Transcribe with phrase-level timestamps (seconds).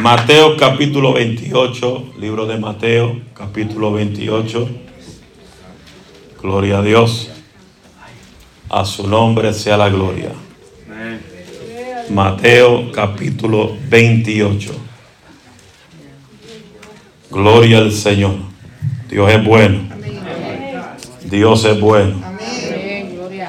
[0.00, 4.68] Mateo capítulo 28, libro de Mateo capítulo 28.
[6.40, 7.30] Gloria a Dios.
[8.70, 10.30] A su nombre sea la gloria.
[12.10, 14.72] Mateo capítulo 28.
[17.30, 18.36] Gloria al Señor.
[19.10, 19.80] Dios es bueno.
[21.24, 22.22] Dios es bueno.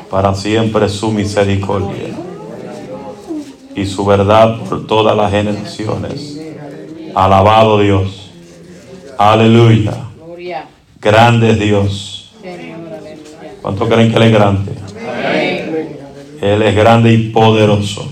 [0.10, 2.09] Para siempre su misericordia
[3.80, 6.38] y su verdad por todas las generaciones.
[7.16, 8.32] Alabado Dios.
[9.18, 9.94] Aleluya.
[11.02, 12.32] Grande Dios.
[13.62, 14.72] ¿Cuánto creen que Él es grande?
[16.42, 18.10] Él es grande y poderoso.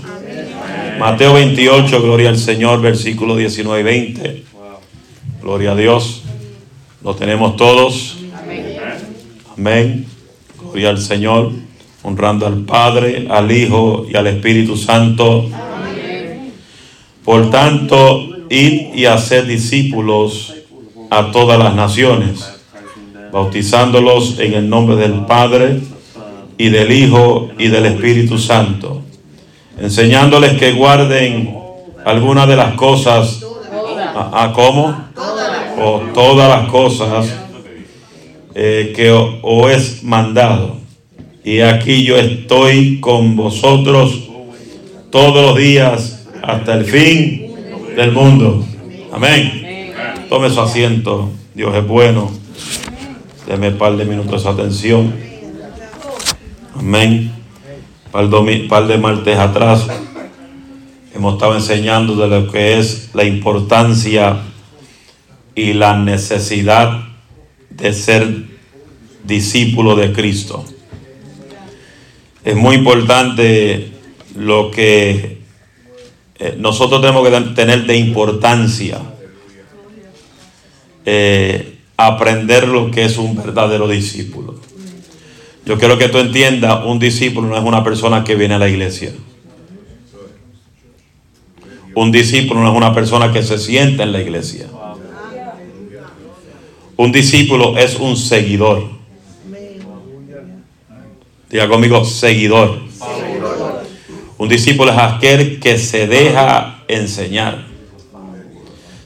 [0.98, 4.44] Mateo 28, gloria al Señor, versículo 19 y 20.
[5.42, 6.22] Gloria a Dios.
[7.02, 8.16] Lo tenemos todos.
[9.56, 10.06] Amén.
[10.60, 11.52] Gloria al Señor.
[12.02, 15.48] Honrando al Padre, al Hijo y al Espíritu Santo.
[17.24, 20.54] Por tanto, id y hacer discípulos
[21.10, 22.48] a todas las naciones,
[23.32, 25.80] bautizándolos en el nombre del Padre
[26.56, 29.02] y del Hijo y del Espíritu Santo,
[29.78, 31.56] enseñándoles que guarden
[32.04, 33.44] algunas de las cosas,
[34.14, 35.08] ¿a, a cómo?
[35.80, 37.32] O todas las cosas
[38.54, 40.77] eh, que os es mandado.
[41.48, 44.28] Y aquí yo estoy con vosotros
[45.08, 47.54] todos los días hasta el fin
[47.96, 48.66] del mundo.
[49.10, 49.94] Amén.
[50.28, 51.30] Tome su asiento.
[51.54, 52.30] Dios es bueno.
[53.46, 55.14] Deme un par de minutos de atención.
[56.74, 57.32] Amén.
[58.12, 59.86] De, par de martes atrás
[61.14, 64.36] hemos estado enseñando de lo que es la importancia
[65.54, 67.04] y la necesidad
[67.70, 68.44] de ser
[69.24, 70.66] discípulo de Cristo.
[72.48, 73.90] Es muy importante
[74.34, 75.36] lo que
[76.38, 79.02] eh, nosotros tenemos que tener de importancia.
[81.04, 84.54] Eh, aprender lo que es un verdadero discípulo.
[85.66, 88.70] Yo quiero que tú entiendas, un discípulo no es una persona que viene a la
[88.70, 89.12] iglesia.
[91.94, 94.68] Un discípulo no es una persona que se sienta en la iglesia.
[96.96, 98.97] Un discípulo es un seguidor.
[101.50, 102.80] Diga conmigo, seguidor.
[104.36, 107.64] Un discípulo es aquel que se deja enseñar.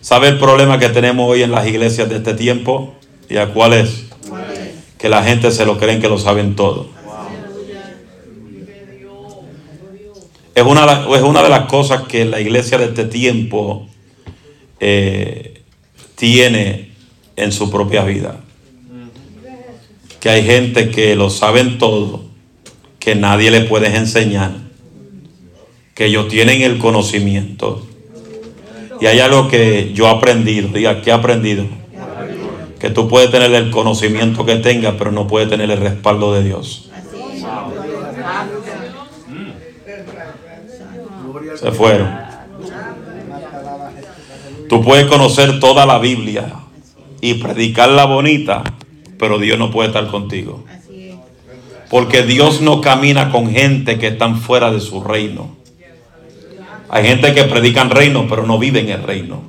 [0.00, 2.94] ¿Sabe el problema que tenemos hoy en las iglesias de este tiempo?
[3.30, 4.06] ¿Y a cuál es?
[4.98, 6.88] Que la gente se lo creen que lo saben todo.
[10.54, 13.86] Es una, es una de las cosas que la iglesia de este tiempo
[14.80, 15.62] eh,
[16.16, 16.90] tiene
[17.36, 18.40] en su propia vida.
[20.20, 22.31] Que hay gente que lo saben todo,
[23.02, 24.52] que nadie le puede enseñar,
[25.92, 27.84] que ellos tienen el conocimiento.
[29.00, 31.64] Y hay algo que yo he aprendido, diga, ¿qué he aprendido?
[32.78, 36.44] Que tú puedes tener el conocimiento que tengas, pero no puedes tener el respaldo de
[36.44, 36.90] Dios.
[41.56, 42.08] Se fueron.
[44.68, 46.54] Tú puedes conocer toda la Biblia
[47.20, 48.62] y predicarla bonita,
[49.18, 50.64] pero Dios no puede estar contigo.
[51.92, 55.54] Porque Dios no camina con gente que están fuera de su reino.
[56.88, 59.42] Hay gente que predican reino, pero no viven el reino.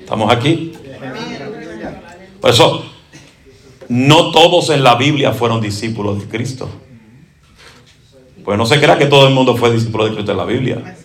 [0.00, 0.72] ¿Estamos aquí?
[2.40, 2.86] Por eso,
[3.90, 6.70] no todos en la Biblia fueron discípulos de Cristo.
[8.42, 10.96] Pues no se crea que todo el mundo fue discípulo de Cristo en la Biblia.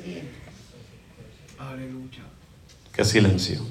[2.93, 3.70] Qué silencio.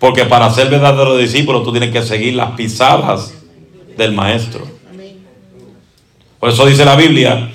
[0.00, 3.34] Porque para ser verdadero discípulo tú tienes que seguir las pisadas
[3.98, 4.66] del maestro.
[6.40, 7.52] Por eso dice la Biblia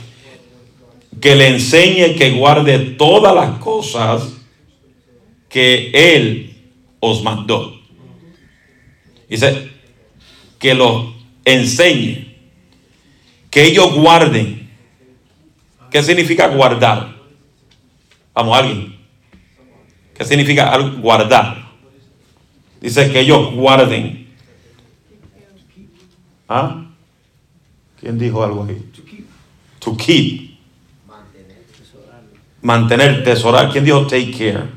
[1.19, 4.31] que le enseñe que guarde todas las cosas
[5.49, 6.55] que él
[6.99, 7.81] os mandó.
[9.27, 9.71] Dice
[10.59, 12.35] que lo enseñe,
[13.49, 14.69] que ellos guarden.
[15.89, 17.15] ¿Qué significa guardar?
[18.35, 18.95] Vamos, alguien.
[20.15, 21.64] ¿Qué significa guardar?
[22.85, 24.27] Dice que ellos guarden.
[26.47, 26.85] ¿Ah?
[27.99, 28.79] ¿Quién dijo algo ahí?
[29.79, 30.55] To keep.
[32.61, 33.71] Mantener, tesorar.
[33.71, 34.69] ¿Quién dijo take care?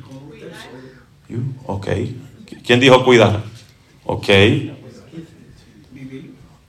[1.28, 1.54] You?
[1.66, 1.86] Ok.
[2.64, 3.44] ¿Quién dijo cuidar?
[4.06, 4.28] Ok.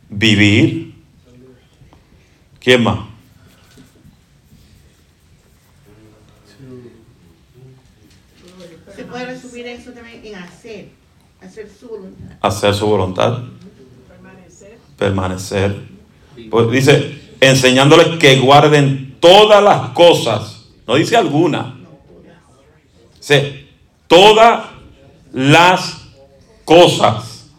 [0.09, 0.93] Vivir.
[2.59, 2.99] ¿Quién más?
[8.93, 10.98] Se puede resumir eso también en hacer,
[11.41, 12.37] hacer su voluntad.
[12.41, 13.39] Hacer su voluntad.
[14.97, 15.75] Permanecer.
[16.49, 20.69] Pues dice, enseñándoles que guarden todas las cosas.
[20.87, 21.77] No dice alguna.
[23.17, 23.67] Dice,
[24.07, 24.65] todas
[25.31, 26.07] las
[26.65, 27.49] cosas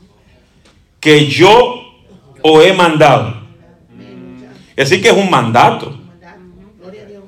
[0.98, 1.82] que yo
[2.42, 3.40] os he mandado.
[4.76, 5.98] Es decir, que es un mandato.
[6.78, 7.24] Gloria a Dios.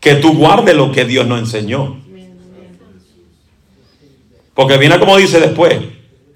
[0.00, 2.05] Que tú guardes lo que Dios nos enseñó.
[4.56, 5.78] Porque viene como dice después.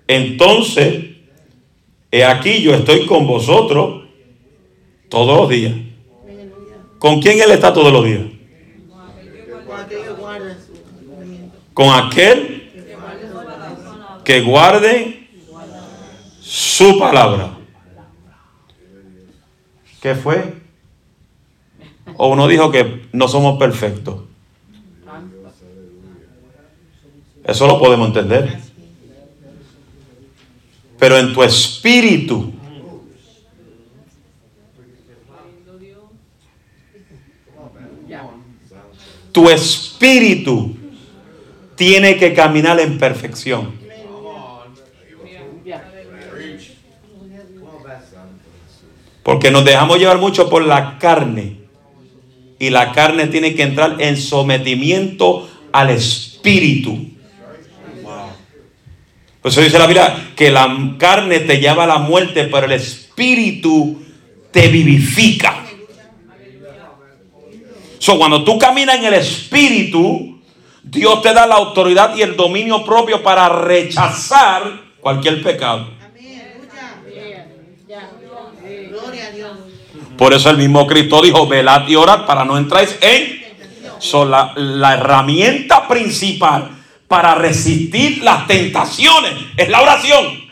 [0.07, 1.07] Entonces,
[2.13, 4.05] he aquí yo estoy con vosotros
[5.09, 5.73] todos los días.
[6.99, 8.21] ¿Con quién Él está todos los días?
[11.73, 12.71] Con aquel
[14.23, 15.29] que guarde
[16.43, 17.57] su palabra.
[20.03, 20.55] ¿Qué fue?
[22.17, 24.30] O uno dijo que no somos perfectos.
[27.51, 28.61] Eso lo podemos entender.
[31.01, 32.53] Pero en tu espíritu,
[39.33, 40.77] tu espíritu
[41.75, 43.73] tiene que caminar en perfección.
[49.25, 51.57] Porque nos dejamos llevar mucho por la carne.
[52.61, 57.10] Y la carne tiene que entrar en sometimiento al espíritu.
[59.41, 62.73] Por eso dice la Biblia que la carne te lleva a la muerte, pero el
[62.73, 64.03] espíritu
[64.51, 65.65] te vivifica.
[67.99, 70.41] So, cuando tú caminas en el espíritu,
[70.83, 74.63] Dios te da la autoridad y el dominio propio para rechazar
[75.01, 75.89] cualquier pecado.
[80.17, 83.41] Por eso el mismo Cristo dijo, velad y orad para no entráis en...
[83.99, 86.80] So, la, la herramienta principal
[87.11, 90.49] para resistir las tentaciones es la oración.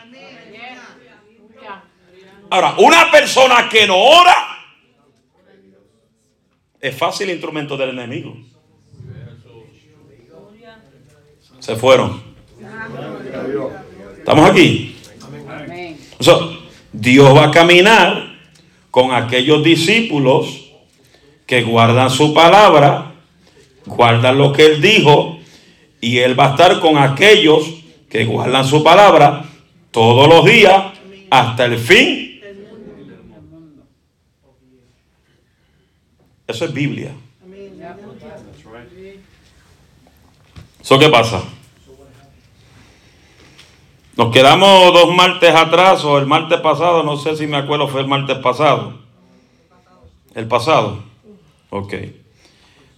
[2.50, 4.34] Ahora, una persona que no ora
[6.80, 8.36] es fácil instrumento del enemigo.
[11.60, 12.20] Se fueron.
[14.18, 14.96] ¿Estamos aquí?
[16.92, 18.36] Dios va a caminar
[18.90, 20.72] con aquellos discípulos
[21.46, 23.14] que guardan su palabra,
[23.86, 25.37] guardan lo que Él dijo,
[26.00, 29.44] y Él va a estar con aquellos que guardan su palabra
[29.90, 30.92] todos los días
[31.30, 32.40] hasta el fin.
[36.46, 37.12] Eso es Biblia.
[40.80, 41.42] ¿Eso qué pasa?
[44.16, 48.00] Nos quedamos dos martes atrás o el martes pasado, no sé si me acuerdo, fue
[48.00, 48.94] el martes pasado.
[50.34, 51.04] El pasado.
[51.70, 51.94] Ok.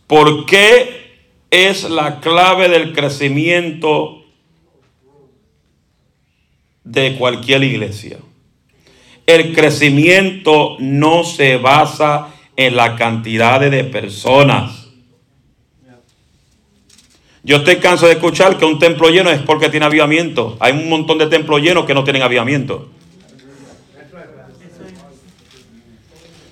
[0.07, 1.10] ¿Por qué
[1.51, 4.23] es la clave del crecimiento
[6.85, 8.19] de cualquier iglesia?
[9.27, 14.89] El crecimiento no se basa en la cantidad de personas.
[17.43, 20.57] Yo estoy cansado de escuchar que un templo lleno es porque tiene avivamiento.
[20.61, 22.91] Hay un montón de templos llenos que no tienen avivamiento.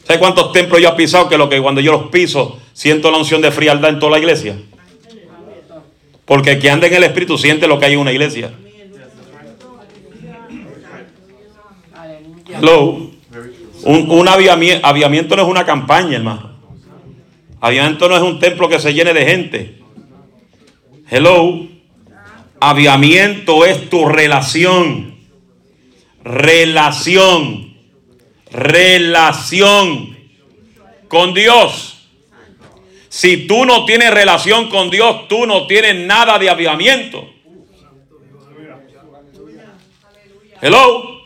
[0.05, 3.19] ¿Sabe cuántos templos yo he pisado que lo que cuando yo los piso siento la
[3.19, 4.57] unción de frialdad en toda la iglesia?
[6.29, 8.53] Porque el que anda en el espíritu siente lo que hay en una iglesia.
[12.51, 13.11] Hello.
[13.85, 16.51] Un, un aviami- aviamiento no es una campaña, hermano.
[17.61, 19.79] Aviamiento no es un templo que se llene de gente.
[21.11, 21.67] Hello.
[22.61, 25.17] Aviamiento es tu relación.
[26.23, 27.75] Relación.
[28.51, 30.17] Relación
[31.09, 31.98] con Dios.
[33.19, 37.29] Si tú no tienes relación con Dios, tú no tienes nada de aviamiento.
[40.63, 41.21] Hello.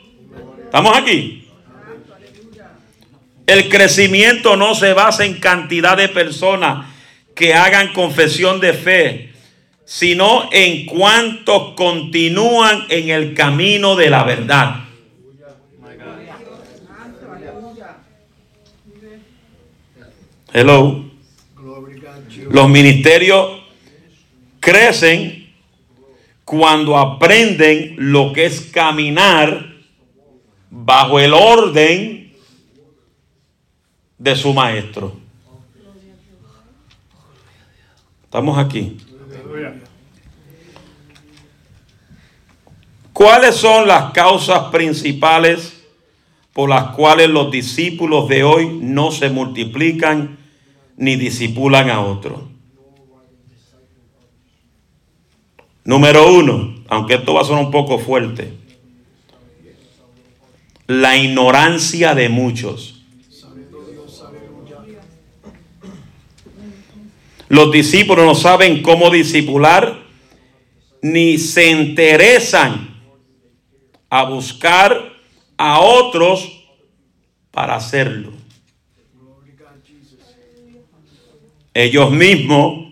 [0.64, 1.46] ¿Estamos aquí?
[3.46, 6.86] El crecimiento no se basa en cantidad de personas
[7.34, 9.34] que hagan confesión de fe,
[9.84, 14.76] sino en cuantos continúan en el camino de la verdad.
[20.54, 21.11] Hello.
[22.50, 23.62] Los ministerios
[24.60, 25.52] crecen
[26.44, 29.72] cuando aprenden lo que es caminar
[30.70, 32.34] bajo el orden
[34.18, 35.16] de su maestro.
[38.24, 38.96] Estamos aquí.
[43.12, 45.82] ¿Cuáles son las causas principales
[46.52, 50.38] por las cuales los discípulos de hoy no se multiplican
[51.02, 52.42] ni disipulan a otros?
[55.84, 58.52] Número uno, aunque esto va a sonar un poco fuerte,
[60.86, 63.02] la ignorancia de muchos.
[67.48, 69.98] Los discípulos no saben cómo discipular
[71.02, 73.02] ni se interesan
[74.08, 75.12] a buscar
[75.56, 76.48] a otros
[77.50, 78.41] para hacerlo.
[81.74, 82.88] Ellos mismos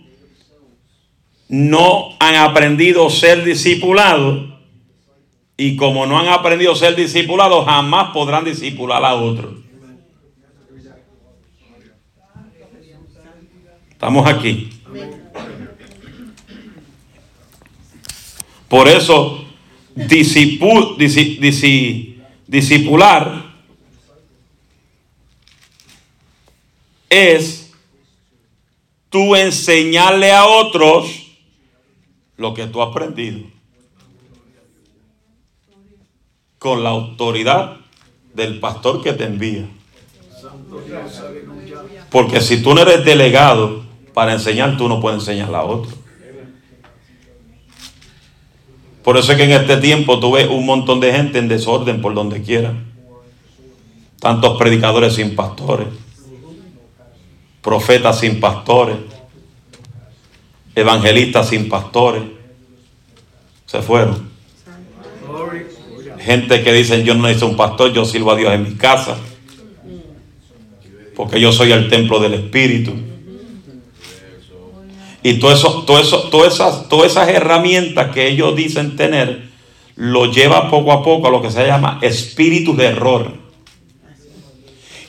[1.48, 4.50] no han aprendido a ser discipulados
[5.56, 9.58] y como no han aprendido a ser discipulados, jamás podrán discipular a otros.
[13.90, 14.70] Estamos aquí.
[18.68, 19.44] Por eso,
[22.46, 23.50] discipular
[27.10, 27.59] es
[29.10, 31.26] tú enseñarle a otros
[32.36, 33.40] lo que tú has aprendido.
[36.58, 37.76] Con la autoridad
[38.34, 39.68] del pastor que te envía.
[42.10, 43.82] Porque si tú no eres delegado
[44.14, 46.00] para enseñar, tú no puedes enseñar a otro.
[49.02, 52.02] Por eso es que en este tiempo tú ves un montón de gente en desorden
[52.02, 52.74] por donde quiera.
[54.18, 55.88] Tantos predicadores sin pastores,
[57.62, 58.96] profetas sin pastores,
[60.74, 62.22] evangelistas sin pastores.
[63.66, 64.30] Se fueron.
[66.18, 69.16] Gente que dicen yo no necesito un pastor, yo sirvo a Dios en mi casa.
[71.14, 72.92] Porque yo soy el templo del Espíritu.
[75.22, 79.50] Y todo eso, todo eso, todas, esas, todas esas herramientas que ellos dicen tener,
[79.96, 83.39] lo lleva poco a poco a lo que se llama espíritu de error.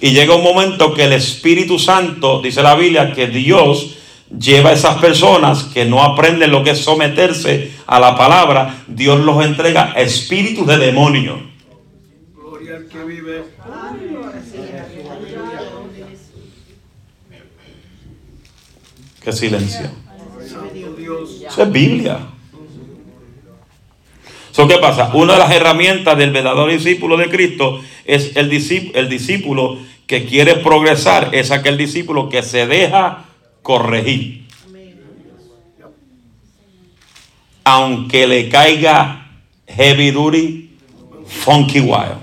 [0.02, 3.98] Y llega un momento que el Espíritu Santo, dice la Biblia, que Dios
[4.36, 9.20] lleva a esas personas que no aprenden lo que es someterse a la palabra, Dios
[9.20, 11.40] los entrega espíritus de demonio.
[12.34, 13.44] Gloria al que vive.
[19.24, 19.92] Qué silencio.
[21.48, 22.18] Eso es Biblia.
[24.68, 25.12] ¿Qué pasa?
[25.14, 29.78] Una de las herramientas del verdadero discípulo de Cristo es el discípulo, el discípulo
[30.12, 33.24] que quiere progresar, es aquel discípulo que se deja
[33.62, 34.46] corregir.
[37.64, 39.30] Aunque le caiga
[39.70, 40.70] heavy duty,
[41.26, 42.18] funky wild.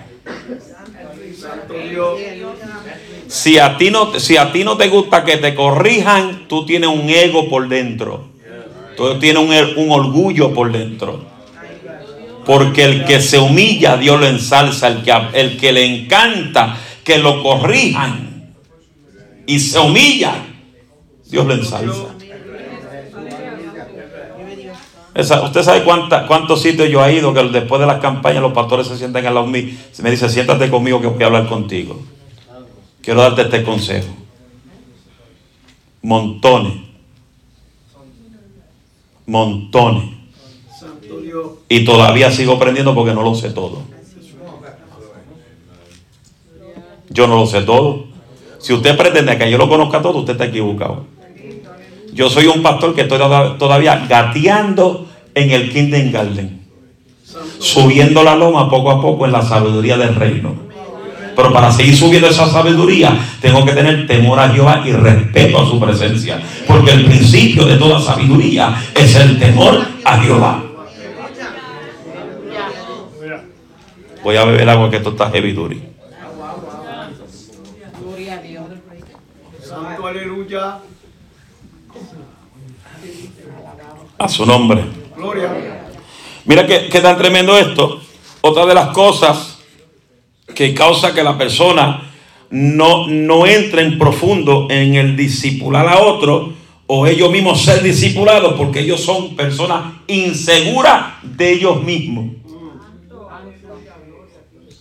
[3.26, 6.90] Si a, ti no, si a ti no te gusta que te corrijan, tú tienes
[6.90, 8.28] un ego por dentro.
[8.98, 11.24] Tú tienes un, un orgullo por dentro.
[12.44, 14.88] Porque el que se humilla, Dios lo ensalza.
[14.88, 16.76] El que, el que le encanta
[17.08, 18.52] que lo corrijan
[19.46, 20.44] y se humilla,
[21.24, 22.14] Dios lo ensalza.
[25.42, 28.98] usted sabe cuántos sitios yo he ido que después de las campañas los pastores se
[28.98, 29.78] sientan al lado de mí.
[29.90, 31.98] Se me dice, siéntate conmigo que voy a hablar contigo.
[33.00, 34.14] Quiero darte este consejo.
[36.02, 36.74] Montones.
[39.24, 40.04] Montones.
[41.70, 43.97] Y todavía sigo aprendiendo porque no lo sé todo.
[47.18, 48.04] Yo no lo sé todo.
[48.60, 51.04] Si usted pretende que yo lo conozca todo, usted está equivocado.
[52.12, 53.18] Yo soy un pastor que estoy
[53.58, 56.60] todavía gateando en el Kingdom Garden.
[57.58, 60.54] Subiendo la loma poco a poco en la sabiduría del reino.
[61.34, 65.66] Pero para seguir subiendo esa sabiduría, tengo que tener temor a Jehová y respeto a
[65.66, 66.40] su presencia.
[66.68, 70.62] Porque el principio de toda sabiduría es el temor a Jehová.
[74.22, 75.82] Voy a beber agua que esto está heavy duty.
[78.00, 78.64] Gloria a Dios.
[79.62, 80.78] Santo aleluya.
[84.18, 84.84] A su nombre.
[85.16, 85.84] Gloria.
[86.44, 88.00] Mira que, que tan tremendo esto.
[88.40, 89.58] Otra de las cosas
[90.54, 92.10] que causa que la persona
[92.50, 96.54] no, no entre en profundo en el discipular a otro
[96.86, 102.36] o ellos mismos ser discipulados porque ellos son personas inseguras de ellos mismos.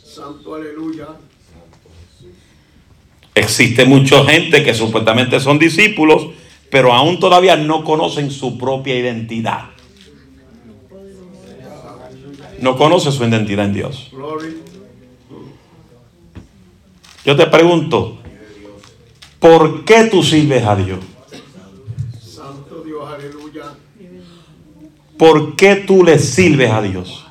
[0.04, 1.08] Santo aleluya.
[3.38, 6.30] Existe mucha gente que supuestamente son discípulos,
[6.72, 9.66] pero aún todavía no conocen su propia identidad.
[12.60, 14.12] No conoce su identidad en Dios.
[17.24, 18.18] Yo te pregunto,
[19.40, 21.00] ¿por qué tú sirves a Dios?
[22.20, 23.76] Santo Dios, aleluya.
[25.16, 27.27] ¿Por qué tú le sirves a Dios?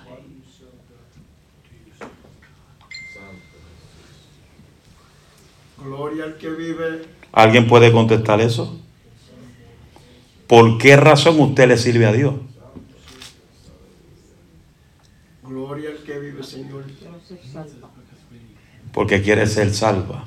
[5.96, 7.02] Gloria al que vive.
[7.32, 8.78] ¿Alguien puede contestar eso?
[10.46, 12.34] ¿Por qué razón usted le sirve a Dios?
[15.42, 16.84] Gloria al que vive, Señor.
[18.92, 20.24] Porque quiere ser salva.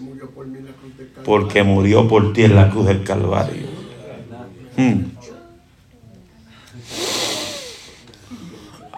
[0.00, 1.24] murió por mí en la cruz del Calvario.
[1.24, 3.66] porque murió por ti en la cruz del Calvario.
[4.76, 5.02] Hmm.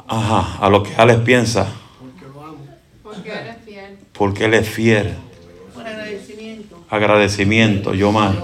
[0.08, 1.66] Ajá, a lo que Alex piensa,
[1.98, 2.64] Porque lo amo.
[3.02, 3.65] Porque Él es fiel.
[4.16, 5.14] Porque Él es fiel.
[5.74, 6.84] Por agradecimiento.
[6.88, 8.34] Agradecimiento, Yomar.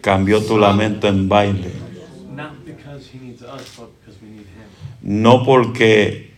[0.00, 1.70] Cambió tu lamento en baile.
[2.34, 4.46] Not because he needs us, but because we need him.
[5.02, 6.32] No porque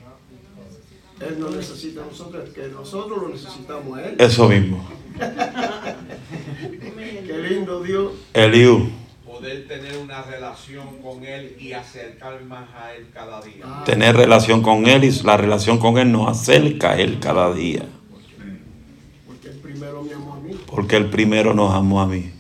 [1.21, 4.17] Él no necesita a nosotros, que nosotros lo necesitamos a Él.
[4.19, 4.83] eso mismo.
[7.27, 8.13] Qué lindo Dios.
[8.33, 8.91] Eliú,
[9.41, 13.65] poder tener una relación con Él y acercar más a Él cada día.
[13.65, 17.53] Ah, tener relación con Él y la relación con Él nos acerca a Él cada
[17.53, 17.85] día.
[19.27, 20.57] Porque el primero me amó a mí.
[20.71, 22.31] Porque Él primero nos amó a mí.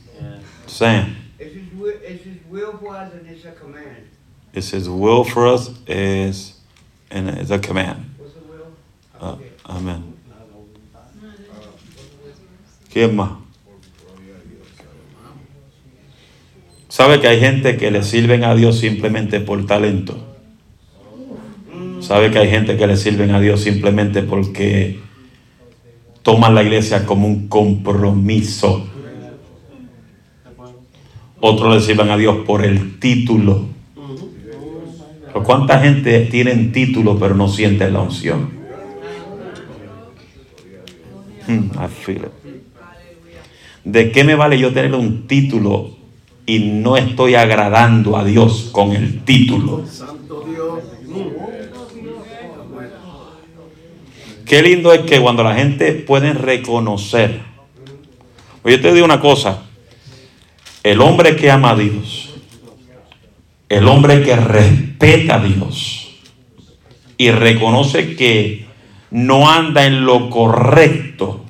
[0.66, 4.06] Sam, It's his will, it's his will for us and it's a command.
[4.52, 6.54] it's His will for us is,
[7.10, 8.14] and it's a command.
[8.18, 8.66] What's the will?
[9.20, 10.02] Ah, amén.
[12.92, 13.30] ¿Quién más?
[16.88, 20.16] ¿Sabe que hay gente que le sirven a Dios simplemente por talento?
[22.00, 24.98] ¿Sabe que hay gente que le sirven a Dios simplemente porque
[26.22, 28.86] toman la iglesia como un compromiso?
[31.40, 33.66] Otros le sirven a Dios por el título.
[35.26, 38.50] Pero ¿Cuánta gente tiene título pero no siente la unción?
[41.46, 41.70] Hmm.
[43.84, 45.96] ¿De qué me vale yo tener un título
[46.46, 49.86] y no estoy agradando a Dios con el título?
[49.86, 50.84] Santo Dios.
[51.08, 51.60] Mm.
[54.50, 57.40] Qué lindo es que cuando la gente puede reconocer.
[58.64, 59.62] Oye, te digo una cosa.
[60.82, 62.34] El hombre que ama a Dios,
[63.68, 66.16] el hombre que respeta a Dios
[67.16, 68.66] y reconoce que
[69.12, 71.44] no anda en lo correcto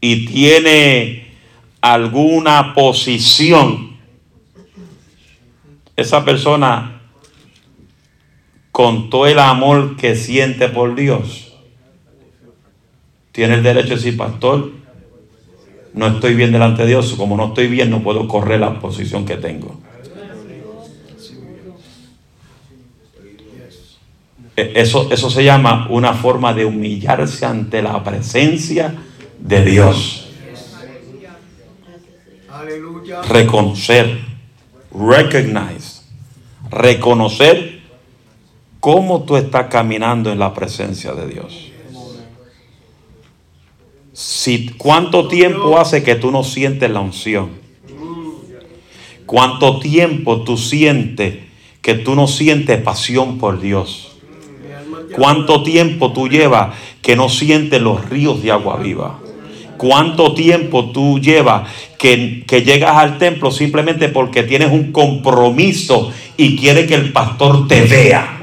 [0.00, 1.34] y tiene
[1.80, 3.96] alguna posición,
[5.96, 6.99] esa persona
[8.80, 11.52] con todo el amor que siente por Dios,
[13.30, 14.72] tiene el derecho de decir, pastor,
[15.92, 19.26] no estoy bien delante de Dios, como no estoy bien, no puedo correr la posición
[19.26, 19.78] que tengo.
[24.56, 28.94] E- Eso, eso se llama una forma de humillarse ante la presencia
[29.40, 30.26] de Dios.
[33.28, 34.20] Reconocer,
[34.90, 36.00] recognize,
[36.70, 37.69] reconocer
[38.80, 41.70] cómo tú estás caminando en la presencia de Dios.
[44.12, 47.50] Si, ¿Cuánto tiempo hace que tú no sientes la unción?
[49.26, 51.36] ¿Cuánto tiempo tú sientes
[51.80, 54.16] que tú no sientes pasión por Dios?
[55.14, 59.20] ¿Cuánto tiempo tú llevas que no sientes los ríos de agua viva?
[59.76, 66.56] ¿Cuánto tiempo tú llevas que, que llegas al templo simplemente porque tienes un compromiso y
[66.56, 68.39] quiere que el pastor te vea?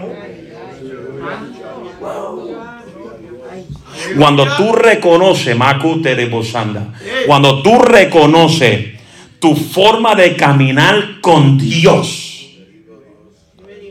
[4.18, 6.94] Cuando tú reconoces, Makute de Bosanda,
[7.26, 8.98] cuando tú reconoces
[9.40, 12.50] tu forma de caminar con Dios,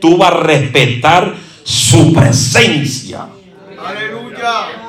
[0.01, 3.27] tú vas a respetar su presencia.
[3.77, 4.87] Aleluya.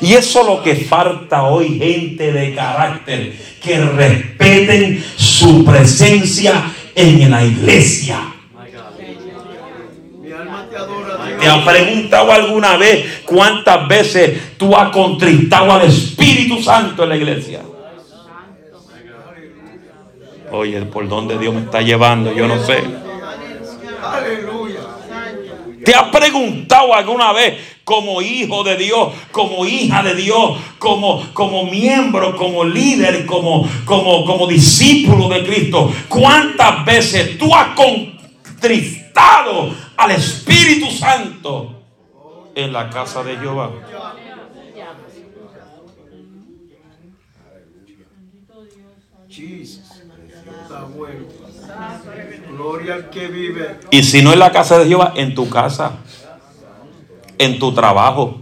[0.00, 7.30] Y eso es lo que falta hoy, gente de carácter, que respeten su presencia en
[7.30, 8.20] la iglesia.
[8.54, 10.22] My God.
[10.22, 11.35] Mi alma te adora.
[11.46, 17.16] ¿Te has preguntado alguna vez cuántas veces tú has contristado al Espíritu Santo en la
[17.16, 17.60] iglesia?
[20.50, 22.82] Oye, por dónde Dios me está llevando, yo no sé.
[25.84, 27.54] ¿Te has preguntado alguna vez
[27.84, 34.24] como hijo de Dios, como hija de Dios, como, como miembro, como líder, como, como,
[34.24, 35.92] como discípulo de Cristo?
[36.08, 41.82] ¿Cuántas veces tú has contristado al Espíritu Santo
[42.54, 43.70] en la casa de Jehová?
[52.50, 53.80] Gloria al que vive.
[53.90, 55.92] Y si no en la casa de Jehová, en tu casa,
[57.38, 58.40] en tu trabajo.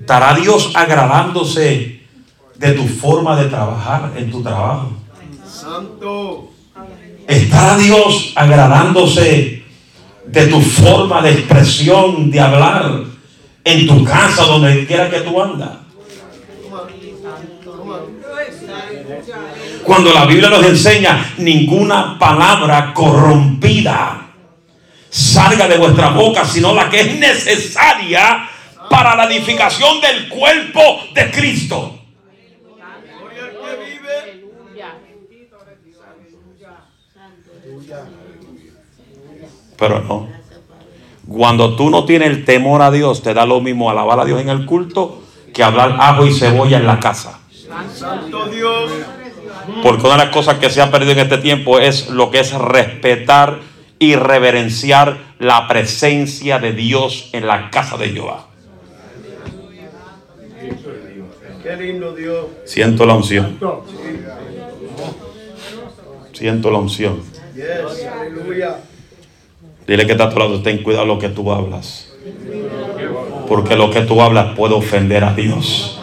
[0.00, 2.00] ¿Estará Dios agradándose
[2.56, 4.90] de tu forma de trabajar en tu trabajo?
[5.46, 6.50] Santo.
[7.28, 9.59] ¿Estará Dios agradándose
[10.30, 13.04] de tu forma de expresión, de hablar
[13.64, 15.70] en tu casa, donde quiera que tú andas?
[19.84, 24.30] Cuando la Biblia nos enseña ninguna palabra corrompida
[25.10, 28.48] salga de vuestra boca, sino la que es necesaria
[28.88, 31.98] para la edificación del cuerpo de Cristo.
[32.62, 34.40] Gloria al que vive.
[39.80, 40.28] Pero no.
[41.26, 44.40] Cuando tú no tienes el temor a Dios, te da lo mismo alabar a Dios
[44.40, 45.22] en el culto
[45.54, 47.40] que hablar ajo y cebolla en la casa.
[47.92, 48.90] Santo Dios.
[49.82, 52.40] Porque una de las cosas que se ha perdido en este tiempo es lo que
[52.40, 53.58] es respetar
[53.98, 58.46] y reverenciar la presencia de Dios en la casa de Jehová.
[61.62, 62.46] Qué lindo Dios.
[62.64, 63.58] Siento la unción.
[66.32, 67.22] Siento la unción.
[67.54, 68.78] Yes, aleluya.
[69.86, 72.12] Dile que está a tu lado, ten cuidado lo que tú hablas.
[73.48, 75.98] Porque lo que tú hablas puede ofender a Dios.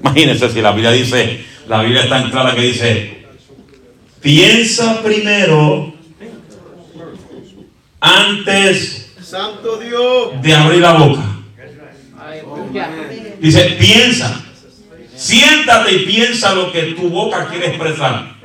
[0.00, 3.26] Imagínense si la Biblia dice, la Biblia es tan clara que dice,
[4.20, 5.92] piensa primero
[8.00, 10.42] antes Santo Dios.
[10.42, 11.22] de abrir la boca.
[13.38, 14.42] Dice, piensa,
[15.14, 18.39] siéntate y piensa lo que tu boca quiere expresar.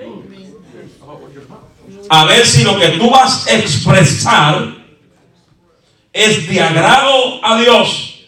[2.09, 4.75] A ver si lo que tú vas a expresar
[6.13, 8.25] es de agrado a Dios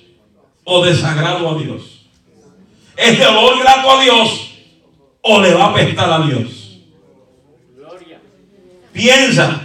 [0.63, 2.07] o desagrado a Dios.
[2.95, 4.51] ¿Es de olor grato a Dios
[5.21, 6.79] o le va a apestar a Dios?
[8.91, 9.63] Piensa.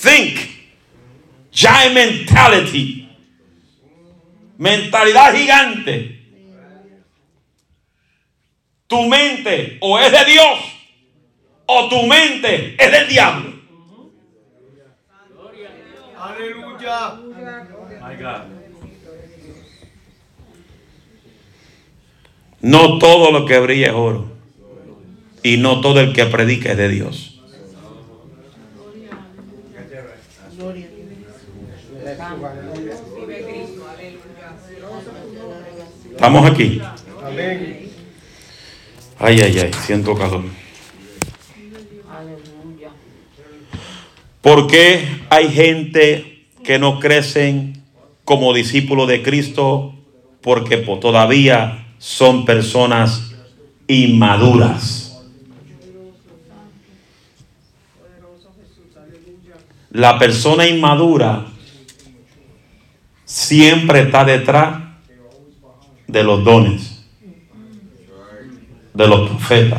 [0.00, 0.38] Think.
[1.52, 3.08] Giant mentality.
[4.56, 6.17] Mentalidad gigante.
[8.88, 10.58] Tu mente o es de Dios
[11.66, 13.52] o tu mente es del diablo.
[16.18, 17.14] Aleluya.
[18.00, 18.58] My God.
[22.60, 24.32] No todo lo que brilla es oro.
[25.42, 27.40] Y no todo el que predica es de Dios.
[30.56, 31.36] Gloria a Dios.
[36.10, 36.80] ¿Estamos aquí?
[37.22, 37.87] Amén.
[39.18, 40.44] Ay, ay, ay, siento calor.
[44.40, 47.82] ¿Por qué hay gente que no crecen
[48.24, 49.94] como discípulos de Cristo?
[50.40, 53.32] Porque po- todavía son personas
[53.88, 55.20] inmaduras.
[59.90, 61.46] La persona inmadura
[63.24, 64.82] siempre está detrás
[66.06, 66.97] de los dones,
[68.98, 69.78] de los profetas,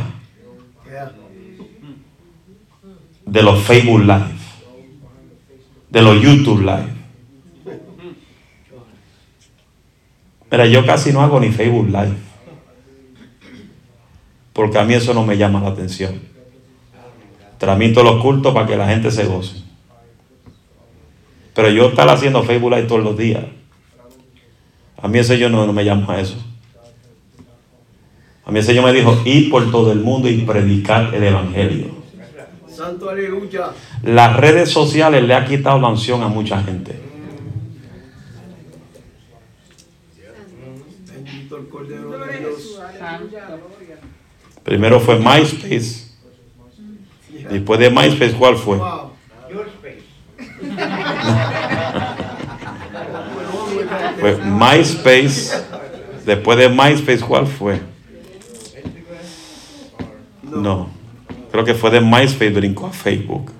[3.25, 4.31] de los Facebook Live,
[5.89, 6.93] de los YouTube Live.
[10.49, 12.15] Mira, yo casi no hago ni Facebook Live.
[14.53, 16.21] Porque a mí eso no me llama la atención.
[17.57, 19.63] Tramito los cultos para que la gente se goce.
[21.53, 23.43] Pero yo estar haciendo Facebook Live todos los días.
[25.01, 26.37] A mí ese yo no, no me llama a eso.
[28.49, 31.85] A mí ese yo me dijo, ir por todo el mundo y predicar el Evangelio.
[32.67, 33.73] Santo aleluya.
[34.01, 36.99] Las redes sociales le ha quitado la unción a mucha gente.
[41.51, 41.67] El.
[44.63, 46.09] Primero fue MySpace.
[47.51, 48.77] Después de MySpace, ¿cuál fue?
[48.77, 49.11] Wow.
[54.19, 55.51] Fue MySpace.
[56.25, 57.98] Después de MySpace, ¿cuál fue?
[60.55, 60.89] No.
[61.51, 63.51] Creo que fue de MySpace, brincó a Facebook.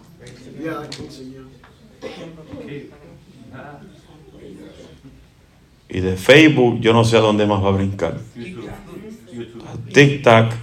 [5.92, 8.16] Y de Facebook, yo no sé a dónde más va a brincar.
[8.16, 10.54] A TikTok,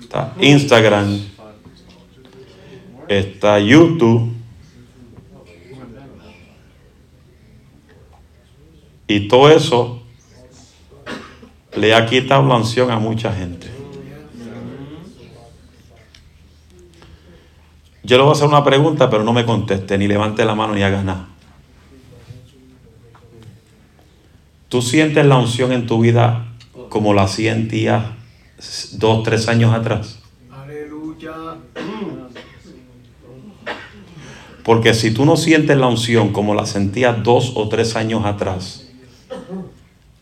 [0.00, 1.20] está Instagram,
[3.06, 4.32] está YouTube.
[9.06, 10.02] Y todo eso
[11.76, 13.83] le ha quitado la unción a mucha gente.
[18.04, 20.74] Yo le voy a hacer una pregunta, pero no me conteste, ni levante la mano
[20.74, 21.28] ni haga nada.
[24.68, 26.48] ¿Tú sientes la unción en tu vida
[26.90, 28.04] como la sentías
[28.92, 30.18] dos, tres años atrás?
[30.52, 31.32] Aleluya.
[34.64, 38.90] Porque si tú no sientes la unción como la sentías dos o tres años atrás,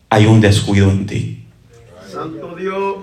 [0.09, 1.45] hay un descuido en ti.
[2.09, 2.95] Santo Dios.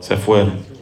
[0.00, 0.73] Se fueron.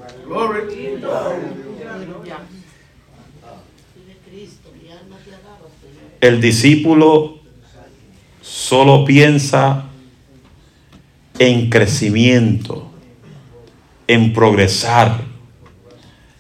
[6.21, 7.39] El discípulo
[8.41, 9.87] solo piensa
[11.39, 12.91] en crecimiento,
[14.07, 15.21] en progresar,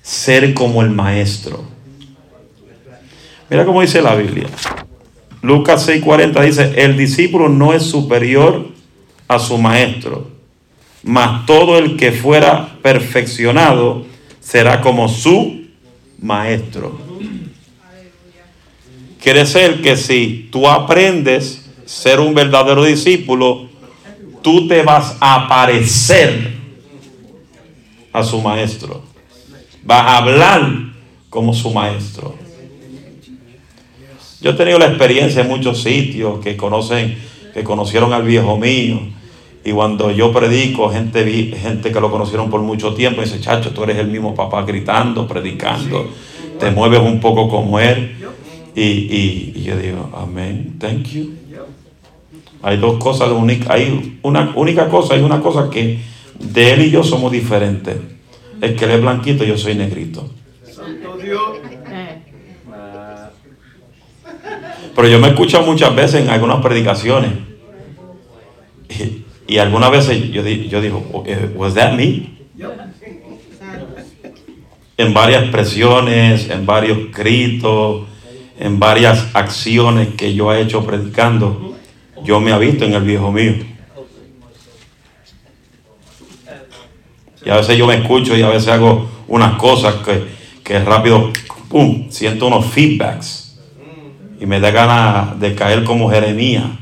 [0.02, 1.64] ser como el maestro.
[3.50, 4.48] Mira cómo dice la Biblia.
[5.42, 8.68] Lucas 6:40 dice, el discípulo no es superior
[9.26, 10.30] a su maestro,
[11.02, 14.06] mas todo el que fuera perfeccionado
[14.40, 15.66] será como su
[16.20, 16.98] maestro.
[19.20, 23.68] Quiere decir que si tú aprendes ser un verdadero discípulo,
[24.42, 26.52] tú te vas a parecer
[28.12, 29.02] a su maestro.
[29.84, 30.70] Vas a hablar
[31.30, 32.34] como su maestro.
[34.40, 37.16] Yo he tenido la experiencia en muchos sitios que conocen,
[37.54, 39.00] que conocieron al viejo mío.
[39.64, 43.70] Y cuando yo predico, gente, vi- gente que lo conocieron por mucho tiempo, dice, chacho,
[43.70, 46.10] tú eres el mismo papá gritando, predicando,
[46.58, 48.16] te mueves un poco como él.
[48.74, 51.30] Y, y- y yo digo, amén, thank you.
[52.62, 55.98] Hay dos cosas únicas, hay una única cosa, hay una cosa que
[56.38, 57.96] de él y yo somos diferentes.
[58.60, 60.28] Es que él es blanquito y yo soy negrito.
[64.94, 67.32] Pero yo me escucho muchas veces en algunas predicaciones.
[68.88, 69.21] Y,
[69.52, 72.30] y algunas veces yo, yo digo, eh, ¿was that me?
[74.96, 78.06] En varias expresiones, en varios gritos,
[78.58, 81.76] en varias acciones que yo he hecho predicando,
[82.24, 83.56] yo me he visto en el viejo mío.
[87.44, 90.28] Y a veces yo me escucho y a veces hago unas cosas que,
[90.64, 91.30] que rápido,
[91.68, 93.60] ¡pum!, siento unos feedbacks.
[94.40, 96.81] Y me da ganas de caer como Jeremías.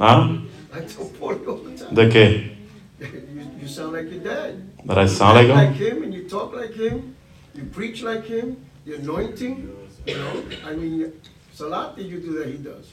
[0.00, 0.38] ¿Ah?
[0.72, 1.94] I tell Porter all the time.
[1.94, 2.56] ¿De qué?
[3.00, 4.62] You, you sound like your dad.
[4.84, 5.96] That I sound like like him?
[5.96, 7.16] him and you talk like him.
[7.54, 8.56] You preach like him.
[8.84, 9.72] The anointing.
[10.06, 11.12] You know, I mean,
[11.50, 12.92] it's a lot that you do that he does.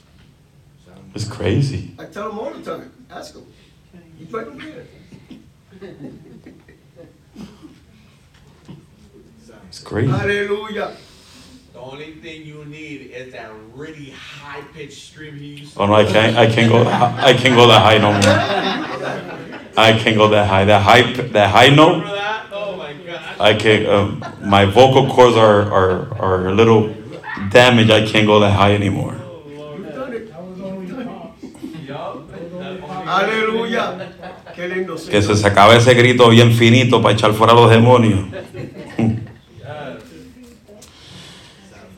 [1.14, 1.94] It's crazy.
[1.98, 2.90] I tell him all the time.
[3.10, 3.46] Ask him.
[4.18, 6.54] He probably don't get it.
[9.68, 10.10] It's crazy.
[10.10, 10.96] Hallelujah.
[11.74, 15.86] The only thing you need is that really high pitched scream he used to Oh
[15.86, 16.36] no, I can't.
[16.36, 16.86] I can't go.
[16.86, 19.74] I can't go that high no more.
[19.76, 20.64] I can't go that high.
[20.66, 21.02] That high.
[21.32, 22.04] That high note.
[22.04, 22.46] That?
[22.52, 23.40] Oh my god.
[23.40, 23.88] I can't.
[23.88, 26.94] Um, my vocal cords are, are are a little
[27.50, 27.90] damaged.
[27.90, 29.16] I can't go that high anymore.
[29.48, 30.30] You've done it.
[30.30, 32.82] You've done it.
[33.04, 34.12] Aleluya.
[34.54, 38.30] Qué lindo Que se sacaba ese grito bien finito para echar fuera los demonios.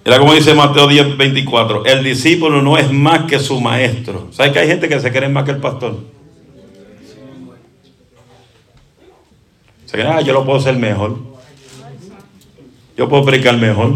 [0.07, 1.85] Mira como dice Mateo 10, 24.
[1.85, 4.29] El discípulo no es más que su maestro.
[4.31, 5.99] ¿Sabes que hay gente que se cree más que el pastor?
[9.85, 11.19] Se cree, ah, yo lo puedo hacer mejor.
[12.97, 13.95] Yo puedo predicar mejor.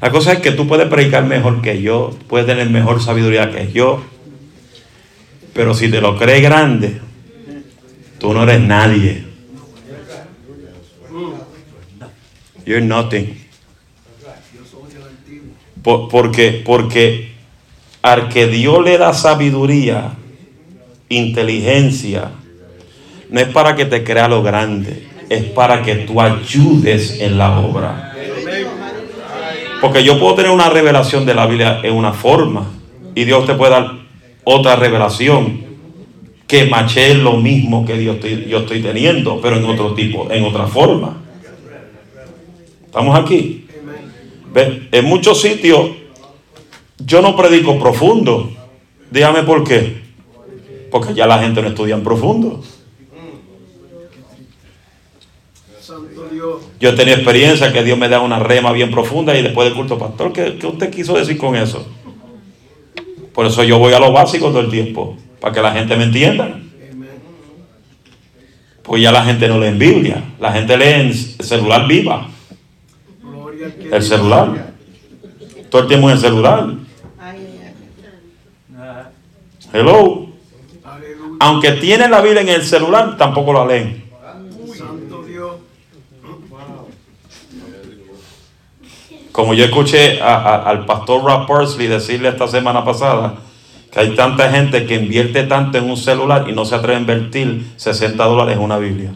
[0.00, 3.72] La cosa es que tú puedes predicar mejor que yo, puedes tener mejor sabiduría que
[3.72, 4.02] yo,
[5.52, 7.00] pero si te lo crees grande,
[8.20, 9.24] tú no eres nadie.
[12.64, 13.45] You're nothing.
[15.86, 17.30] Por- porque, porque
[18.02, 20.14] al que Dios le da sabiduría,
[21.08, 22.32] inteligencia,
[23.30, 27.60] no es para que te crea lo grande, es para que tú ayudes en la
[27.60, 28.12] obra.
[29.80, 32.66] Porque yo puedo tener una revelación de la Biblia en una forma
[33.14, 33.92] y Dios te puede dar
[34.42, 35.60] otra revelación
[36.48, 40.42] que mache lo mismo que Dios estoy- yo estoy teniendo, pero en otro tipo, en
[40.42, 41.22] otra forma.
[42.86, 43.65] ¿Estamos aquí?
[44.56, 45.90] Ve, En muchos sitios
[46.98, 48.50] yo no predico profundo.
[49.10, 50.00] Dígame por qué.
[50.90, 52.62] Porque ya la gente no estudia en profundo.
[56.80, 59.76] Yo he tenido experiencia que Dios me da una rema bien profunda y después del
[59.76, 61.86] culto, pastor, ¿qué, qué usted quiso decir con eso?
[63.34, 66.04] Por eso yo voy a lo básico todo el tiempo, para que la gente me
[66.04, 66.60] entienda.
[68.82, 72.28] Pues ya la gente no lee en Biblia, la gente lee en celular viva,
[73.92, 74.72] el celular.
[75.70, 76.66] Todo el tiempo en el celular.
[79.72, 80.26] Hello.
[81.40, 84.04] Aunque tienen la Biblia en el celular, tampoco la leen.
[89.32, 93.34] Como yo escuché a- a- al pastor Rob Parsley decirle esta semana pasada,
[93.92, 97.00] que hay tanta gente que invierte tanto en un celular y no se atreve a
[97.00, 99.12] invertir 60 dólares en una Biblia.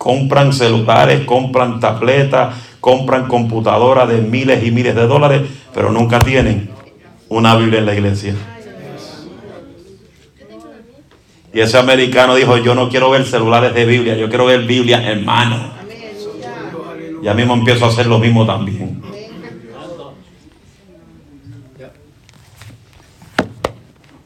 [0.00, 5.42] Compran celulares, compran tabletas, compran computadoras de miles y miles de dólares,
[5.74, 6.70] pero nunca tienen
[7.28, 8.34] una Biblia en la iglesia.
[11.52, 15.06] Y ese americano dijo, yo no quiero ver celulares de Biblia, yo quiero ver Biblia
[15.06, 15.70] hermano.
[17.22, 19.02] Ya mismo empiezo a hacer lo mismo también.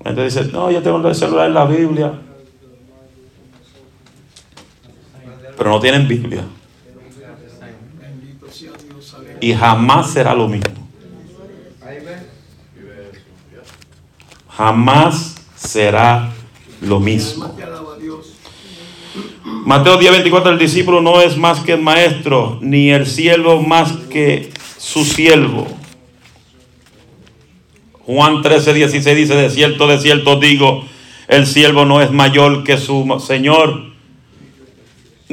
[0.05, 2.13] Entonces dice, no, yo tengo el celular en la Biblia.
[5.57, 6.45] Pero no tienen Biblia.
[9.41, 10.89] Y jamás será lo mismo.
[14.49, 16.33] Jamás será
[16.81, 17.55] lo mismo.
[19.45, 23.93] Mateo 10, 24, el discípulo no es más que el maestro, ni el siervo más
[24.11, 25.67] que su siervo.
[28.07, 30.85] Juan 13, 16 dice, de cierto, de cierto digo,
[31.29, 33.94] el siervo no es mayor que su señor,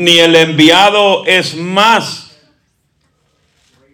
[0.02, 2.32] ni el enviado es más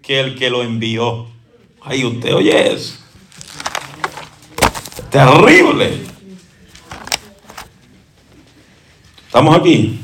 [0.02, 1.28] que el que lo envió.
[1.82, 2.96] Ay, usted oye eso.
[5.10, 6.00] Terrible.
[9.26, 10.00] ¿Estamos aquí?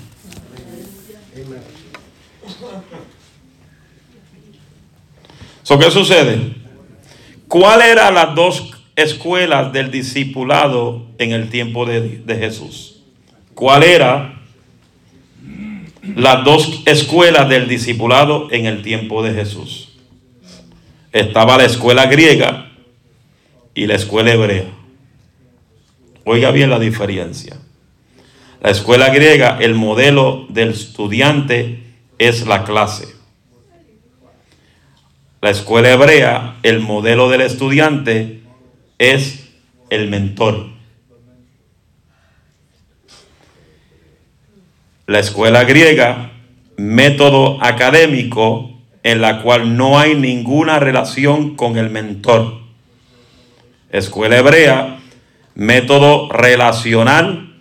[5.64, 6.54] So, ¿Qué sucede?
[7.48, 13.04] ¿Cuál eran las dos escuelas del discipulado en el tiempo de, de Jesús?
[13.54, 14.43] ¿Cuál era
[16.16, 19.90] las dos escuelas del discipulado en el tiempo de Jesús?
[21.12, 22.72] Estaba la escuela griega
[23.76, 24.66] y la escuela hebrea.
[26.26, 27.58] Oiga bien la diferencia.
[28.62, 31.84] La escuela griega, el modelo del estudiante
[32.18, 33.08] es la clase.
[35.42, 38.42] La escuela hebrea, el modelo del estudiante
[38.98, 39.50] es
[39.90, 40.73] el mentor.
[45.06, 46.32] La escuela griega,
[46.78, 48.72] método académico
[49.04, 52.62] en la cual no hay ninguna relación con el mentor.
[53.92, 55.00] Escuela hebrea,
[55.56, 57.54] método relacional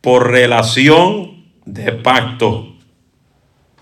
[0.00, 2.74] por relación de pacto.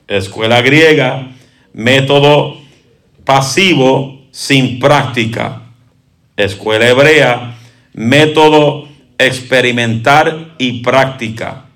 [0.09, 1.31] Escuela griega,
[1.73, 2.57] método
[3.25, 5.63] pasivo sin práctica.
[6.37, 7.57] Escuela hebrea,
[7.93, 11.67] método experimentar y práctica.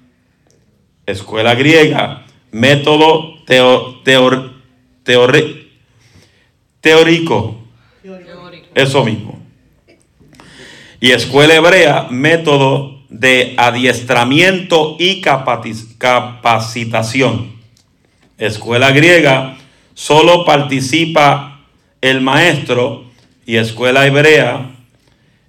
[1.07, 4.53] Escuela griega, método teo- teor-
[5.05, 5.69] teori-
[6.81, 7.59] teórico.
[8.75, 9.39] Eso mismo.
[11.01, 15.21] Y escuela hebrea, método de adiestramiento y
[15.99, 17.53] capacitación.
[18.39, 19.57] Escuela griega,
[19.95, 21.61] solo participa
[22.01, 23.05] el maestro
[23.47, 24.73] y escuela hebrea,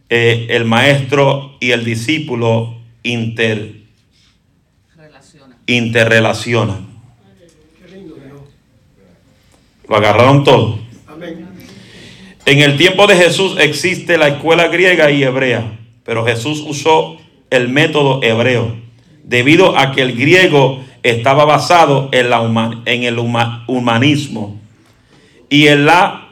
[0.10, 3.77] eh, el maestro y el discípulo inter,
[5.68, 6.88] interrelacionan.
[9.88, 10.80] Lo agarraron todo.
[12.46, 17.18] En el tiempo de Jesús existe la escuela griega y hebrea, pero Jesús usó
[17.50, 18.76] el método hebreo,
[19.24, 24.60] debido a que el griego estaba basado en, la huma- en el huma- humanismo
[25.50, 26.30] y en, la,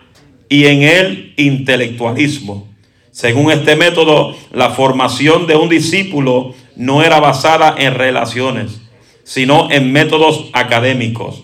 [0.50, 2.68] y en el intelectualismo.
[3.12, 8.82] Según este método, la formación de un discípulo no era basada en relaciones,
[9.26, 11.44] sino en métodos académicos.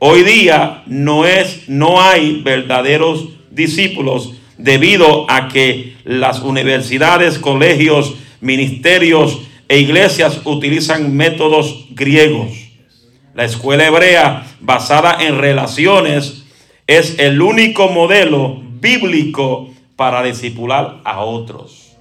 [0.00, 9.42] Hoy día no es, no hay verdaderos discípulos debido a que las universidades, colegios, ministerios
[9.68, 12.52] e iglesias utilizan métodos griegos.
[13.34, 16.44] La escuela hebrea basada en relaciones
[16.86, 21.96] es el único modelo bíblico para discipular a otros.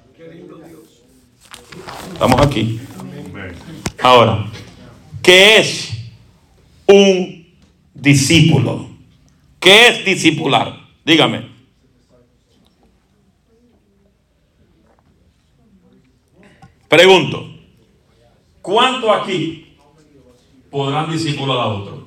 [2.14, 2.80] Estamos aquí.
[4.02, 4.46] Ahora,
[5.24, 5.90] ¿qué es
[6.86, 7.48] un
[7.94, 8.90] discípulo?
[9.60, 10.78] ¿Qué es discipular?
[11.06, 11.52] Dígame.
[16.90, 17.50] Pregunto,
[18.62, 19.76] ¿cuánto aquí
[20.70, 22.03] podrán discipular a otro?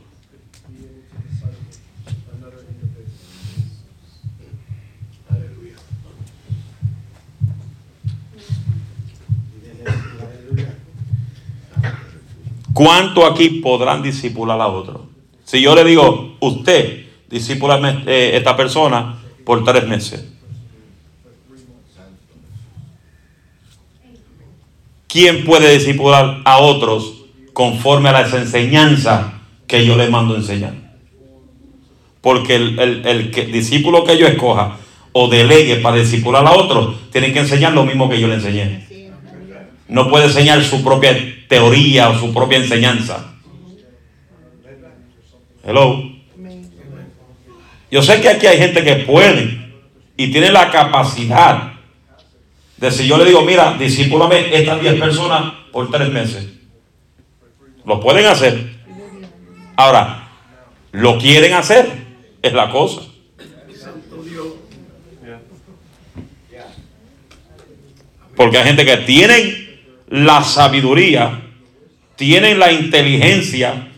[12.76, 15.06] ¿Cuánto aquí podrán discipular a otro?
[15.44, 19.16] Si yo le digo, usted, discípulame eh, esta persona
[19.46, 20.28] por tres meses.
[25.08, 27.24] ¿Quién puede discipular a otros
[27.54, 29.28] conforme a las enseñanzas
[29.66, 30.74] que yo le mando enseñar?
[32.20, 34.76] Porque el, el- el que- discípulo que yo escoja
[35.12, 38.85] o delegue para discipular a otro, tiene que enseñar lo mismo que yo le enseñé.
[39.88, 41.16] No puede enseñar su propia
[41.48, 43.34] teoría o su propia enseñanza.
[45.64, 46.02] Hello.
[47.90, 49.72] Yo sé que aquí hay gente que puede
[50.16, 51.72] y tiene la capacidad
[52.76, 56.46] de si yo le digo, mira, discípulame estas 10 personas por tres meses.
[57.84, 58.76] Lo pueden hacer.
[59.76, 60.28] Ahora,
[60.92, 61.90] lo quieren hacer,
[62.42, 63.02] es la cosa.
[68.36, 69.65] Porque hay gente que tienen
[70.08, 71.42] la sabiduría,
[72.16, 73.92] tienen la inteligencia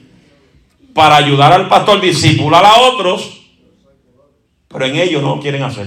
[0.94, 3.40] para ayudar al pastor discipular a otros,
[4.68, 5.86] pero en ellos no quieren hacer.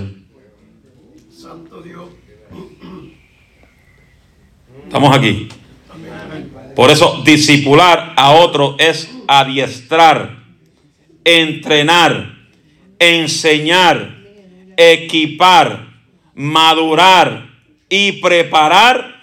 [1.30, 2.10] Santo Dios.
[4.86, 5.50] Estamos aquí.
[6.76, 10.38] Por eso, discipular a otro es adiestrar,
[11.24, 12.38] entrenar,
[12.98, 14.18] enseñar,
[14.78, 15.88] equipar,
[16.34, 17.50] madurar
[17.90, 19.21] y preparar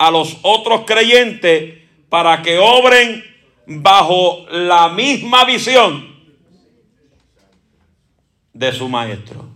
[0.00, 1.78] a los otros creyentes
[2.08, 3.22] para que obren
[3.66, 6.16] bajo la misma visión
[8.54, 9.46] de su maestro.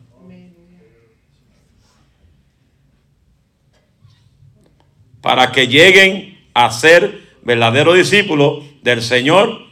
[5.22, 9.62] Para que lleguen a ser verdaderos discípulos del Señor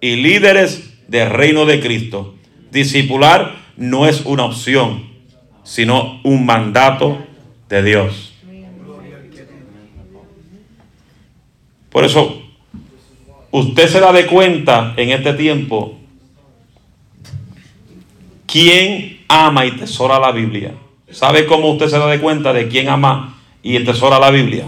[0.00, 2.36] y líderes del reino de Cristo.
[2.70, 5.10] Discipular no es una opción,
[5.64, 7.18] sino un mandato
[7.68, 8.31] de Dios.
[11.92, 12.42] Por eso,
[13.50, 15.94] usted se da de cuenta en este tiempo
[18.46, 20.72] quién ama y tesora la Biblia.
[21.10, 24.64] ¿Sabe cómo usted se da de cuenta de quién ama y tesora la Biblia?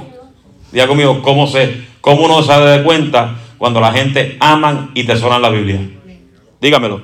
[0.70, 5.04] Diga conmigo, ¿cómo, se, cómo uno se da de cuenta cuando la gente ama y
[5.04, 5.80] tesora la Biblia?
[6.60, 7.00] Dígamelo.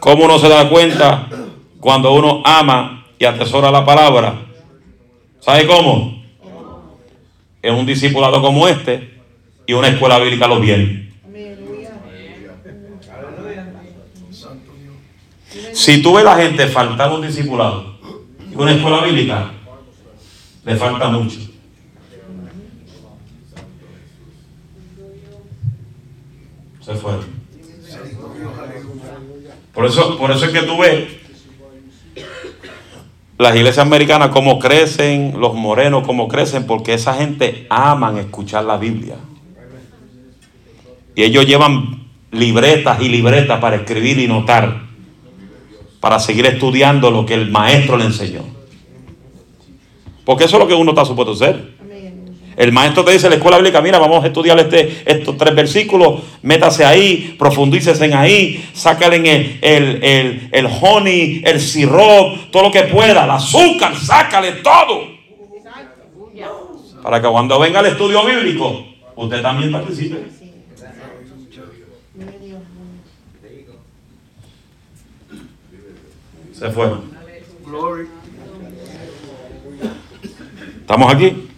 [0.00, 1.28] ¿Cómo uno se da cuenta
[1.78, 4.34] cuando uno ama y atesora la palabra?
[5.40, 6.19] ¿Sabe cómo?
[7.62, 9.20] En un discipulado como este
[9.66, 11.10] y una escuela bíblica los viene.
[15.72, 17.98] Si tú ves a la gente faltar un discipulado
[18.50, 19.52] y una escuela bíblica,
[20.64, 21.38] le falta mucho.
[26.80, 27.24] Se fueron.
[29.72, 31.19] Por eso, por eso es que tú ves
[33.40, 38.76] las iglesias americanas como crecen, los morenos como crecen, porque esa gente aman escuchar la
[38.76, 39.16] Biblia.
[41.16, 44.82] Y ellos llevan libretas y libretas para escribir y notar,
[46.00, 48.42] para seguir estudiando lo que el maestro le enseñó.
[50.26, 51.79] Porque eso es lo que uno está supuesto a hacer.
[52.60, 55.54] El maestro te dice en la escuela bíblica, mira, vamos a estudiar este, estos tres
[55.54, 62.64] versículos, métase ahí, profundícese en ahí, sácale el, el, el, el honey, el sirop, todo
[62.64, 65.08] lo que pueda, el azúcar, sácale todo.
[67.02, 68.84] Para que cuando venga el estudio bíblico,
[69.16, 70.18] usted también participe.
[76.52, 76.68] Se.
[77.64, 78.06] Glory.
[80.82, 81.49] ¿Estamos aquí?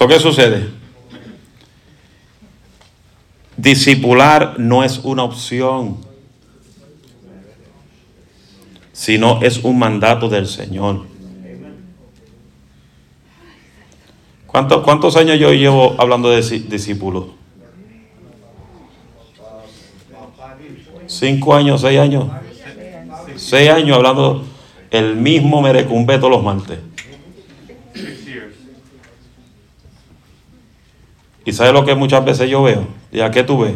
[0.00, 0.66] ¿So qué sucede?
[3.54, 5.98] Discipular no es una opción,
[8.94, 11.04] sino es un mandato del Señor.
[14.46, 17.26] ¿Cuántos, cuántos años yo llevo hablando de discípulos?
[21.08, 22.24] ¿Cinco años, seis años?
[23.36, 24.46] Seis años hablando
[24.90, 26.78] el mismo merecumbe todos los martes.
[27.92, 28.60] Six years.
[31.50, 32.86] ¿Y sabes lo que muchas veces yo veo?
[33.10, 33.74] ¿Y a qué tú ves?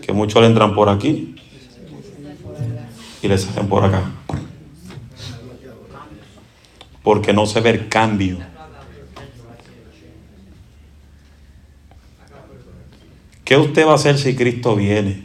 [0.00, 1.36] Que muchos le entran por aquí
[3.20, 4.10] y le salen por acá.
[7.02, 8.38] Porque no se ve el cambio.
[13.44, 15.24] ¿Qué usted va a hacer si Cristo viene?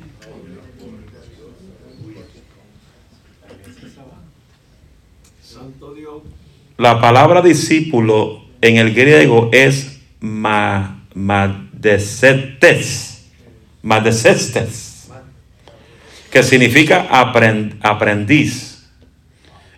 [6.77, 13.25] La palabra discípulo en el griego es ma, madecestes,
[16.31, 18.87] que significa aprend- aprendiz.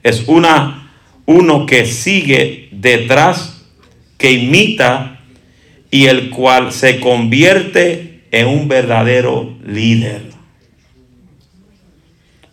[0.04, 0.92] Es una,
[1.26, 3.66] uno que sigue detrás,
[4.18, 5.22] que imita
[5.90, 10.24] y el cual se convierte en un verdadero líder.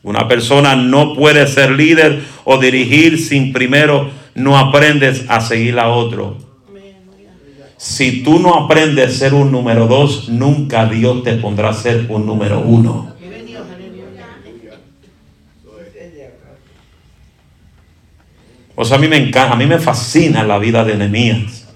[0.03, 5.89] Una persona no puede ser líder o dirigir sin primero no aprendes a seguir a
[5.89, 6.46] otro.
[7.87, 12.07] Si tú no aprendes a ser un número dos, nunca Dios te pondrá a ser
[12.09, 13.15] un número uno.
[18.75, 21.69] O sea, a mí me encanta, a mí me fascina la vida de Nehemías.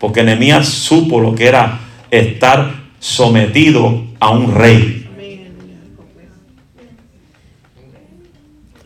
[0.00, 5.08] Porque Nehemías supo lo que era estar sometido a un rey.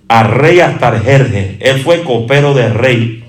[0.07, 1.57] A rey Astarjerje.
[1.61, 3.22] Él fue copero de rey.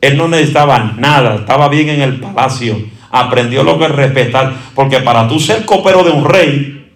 [0.00, 2.78] Él no necesitaba nada, estaba bien en el palacio.
[3.10, 4.54] Aprendió lo que es respetar.
[4.74, 6.92] Porque para tú ser copero de un rey,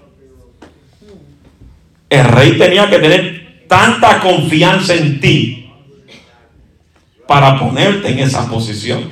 [2.10, 5.70] el rey tenía que tener tanta confianza en ti
[7.26, 9.10] para ponerte en esa posición.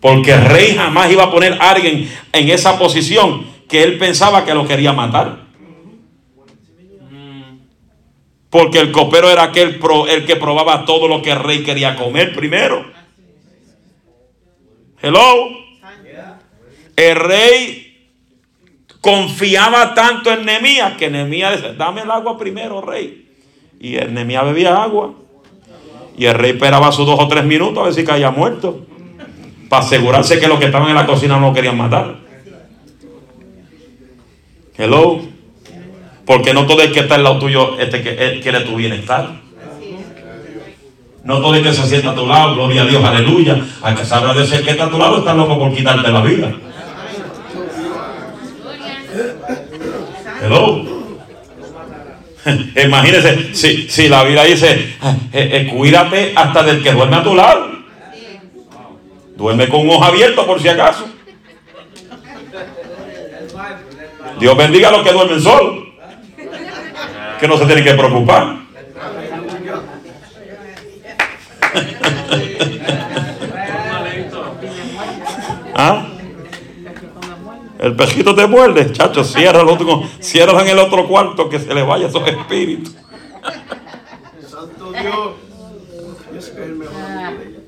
[0.00, 4.44] Porque el rey jamás iba a poner a alguien en esa posición que él pensaba
[4.44, 5.41] que lo quería matar.
[8.52, 11.96] Porque el copero era aquel pro- el que probaba todo lo que el rey quería
[11.96, 12.84] comer primero.
[15.00, 15.48] Hello.
[16.94, 18.10] El rey
[19.00, 23.26] confiaba tanto en Nemías que Nemías decía, dame el agua primero, rey.
[23.80, 25.14] Y Nemías bebía agua.
[26.18, 28.86] Y el rey esperaba sus dos o tres minutos a ver si caía muerto.
[29.70, 32.18] Para asegurarse que los que estaban en la cocina no lo querían matar.
[34.76, 35.31] Hello.
[36.24, 39.42] Porque no todo el que está al lado tuyo quiere tu bienestar.
[41.24, 43.56] No todo el que se sienta a tu lado, gloria a Dios, aleluya.
[43.82, 46.20] Al que sabrá de ser que está a tu lado, está loco por quitarte la
[46.20, 46.52] vida.
[50.42, 50.84] Hello.
[52.84, 54.96] Imagínese, si, si la Biblia dice, eh,
[55.32, 57.70] eh, cuídate hasta del que duerme a tu lado.
[59.36, 61.06] Duerme con un ojo abierto por si acaso.
[64.40, 65.91] Dios bendiga a los que duermen solos.
[67.42, 68.56] Que no se tienen que preocupar.
[75.74, 76.06] ¿Ah?
[77.78, 81.82] El pejito te muerde, chacho, ciérralo, tú- ciérralo en el otro cuarto que se le
[81.82, 82.94] vaya esos espíritus.
[84.48, 85.32] Santo Dios.
[86.38, 87.58] Es que es el mejor amigo de ella.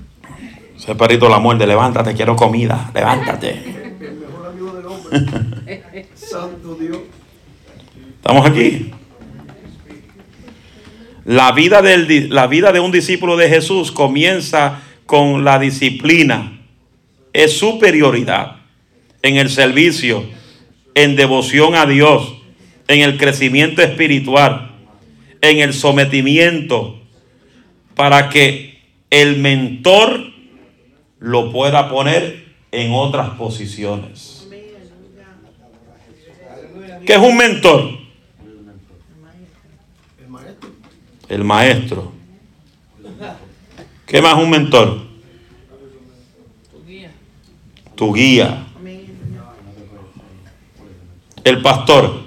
[0.76, 3.96] Ese perrito la muerde, levántate, quiero comida, levántate.
[4.00, 6.06] El mejor amigo del hombre.
[6.14, 6.98] Santo Dios.
[8.16, 8.92] ¿Estamos aquí?
[11.24, 16.60] La vida, la vida de un discípulo de Jesús comienza con la disciplina.
[17.32, 18.56] Es superioridad
[19.22, 20.24] en el servicio,
[20.94, 22.34] en devoción a Dios,
[22.88, 24.72] en el crecimiento espiritual,
[25.40, 27.00] en el sometimiento,
[27.94, 30.32] para que el mentor
[31.20, 34.46] lo pueda poner en otras posiciones.
[37.06, 37.98] ¿Qué es un mentor?
[40.18, 40.70] El maestro.
[41.28, 42.12] El maestro.
[44.06, 44.98] ¿Qué más un mentor?
[47.94, 48.66] Tu guía.
[51.42, 52.20] El pastor.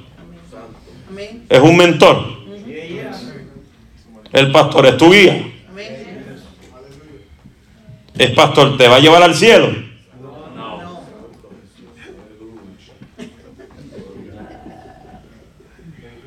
[1.50, 2.38] Es un mentor.
[4.34, 5.54] El pastor es tu guía.
[8.18, 9.68] Es pastor, te va a llevar al cielo.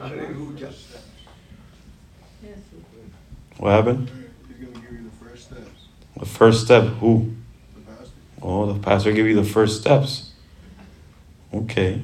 [0.00, 0.70] Aleluya.
[3.60, 4.08] What happened?
[4.48, 5.68] He's going to give you the first steps.
[6.16, 6.84] The first step.
[7.00, 7.34] Who?
[7.74, 8.14] The pastor.
[8.40, 10.32] Oh, the pastor give you the first steps.
[11.52, 12.00] Okay.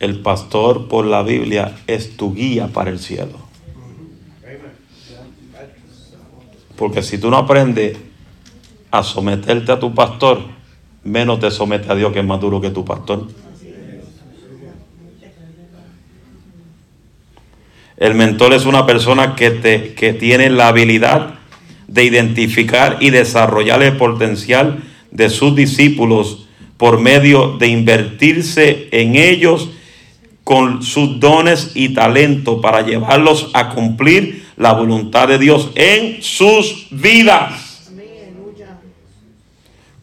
[0.00, 3.38] El pastor por la Biblia es tu guía para el cielo.
[6.76, 7.98] Porque si tú no aprendes
[8.90, 10.40] a someterte a tu pastor,
[11.04, 13.28] menos te somete a Dios que es más duro que tu pastor.
[17.96, 21.34] El mentor es una persona que, te, que tiene la habilidad
[21.88, 29.70] de identificar y desarrollar el potencial de sus discípulos por medio de invertirse en ellos
[30.44, 36.86] con sus dones y talento para llevarlos a cumplir la voluntad de Dios en sus
[36.90, 37.90] vidas.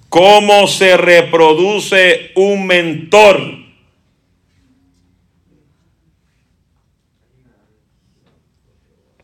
[0.10, 3.63] ¿Cómo se reproduce un mentor?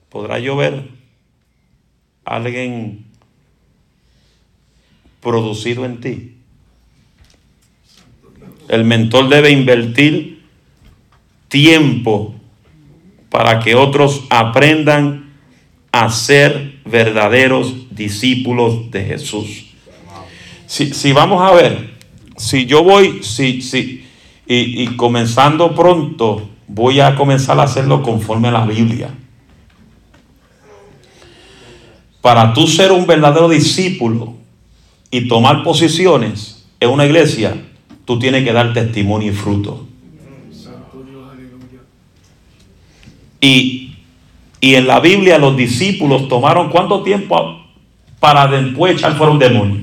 [0.09, 0.89] ¿Podrá yo ver
[2.25, 3.05] a alguien
[5.21, 6.35] producido en ti?
[8.67, 10.43] El mentor debe invertir
[11.47, 12.35] tiempo
[13.29, 15.33] para que otros aprendan
[15.91, 19.65] a ser verdaderos discípulos de Jesús.
[20.65, 21.97] Si, si vamos a ver,
[22.37, 24.05] si yo voy, si, si,
[24.47, 29.09] y, y comenzando pronto, voy a comenzar a hacerlo conforme a la Biblia.
[32.21, 34.35] Para tú ser un verdadero discípulo
[35.09, 37.55] y tomar posiciones en una iglesia,
[38.05, 39.85] tú tienes que dar testimonio y fruto.
[43.41, 43.95] Y,
[44.59, 47.61] y en la Biblia los discípulos tomaron cuánto tiempo
[48.19, 49.81] para después echar fuera un demonio.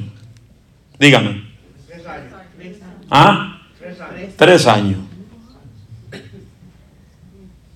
[0.98, 1.42] Dígame.
[1.86, 2.32] Tres años.
[3.10, 3.60] ¿Ah?
[3.78, 4.30] Tres años.
[4.36, 4.98] Tres años.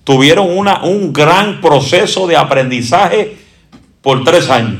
[0.03, 3.37] Tuvieron una, un gran proceso de aprendizaje
[4.01, 4.79] por tres años.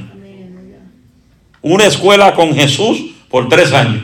[1.62, 4.04] Una escuela con Jesús por tres años.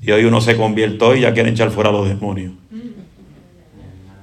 [0.00, 2.52] Y hoy uno se convirtió y ya quieren echar fuera a los demonios.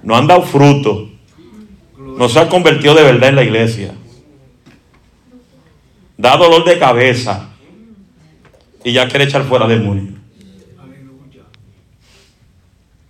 [0.01, 1.09] No han dado fruto.
[1.97, 3.93] No se han convertido de verdad en la iglesia.
[6.17, 7.49] Da dolor de cabeza.
[8.85, 10.15] Y ya quiere echar fuera demonios.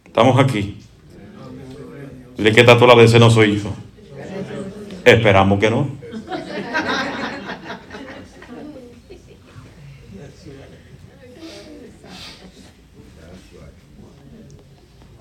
[0.05, 0.82] Estamos aquí.
[2.37, 3.69] Dile que tu lado, ese no soy yo.
[5.05, 5.87] Esperamos que no.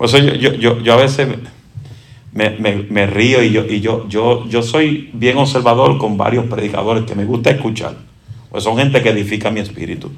[0.01, 1.29] Yo, yo, yo, yo a veces
[2.33, 6.47] me, me- me río y, yo, y yo, yo, yo soy bien observador con varios
[6.47, 7.95] predicadores que me gusta escuchar.
[8.51, 10.11] Pues son gente que edifica mi espíritu.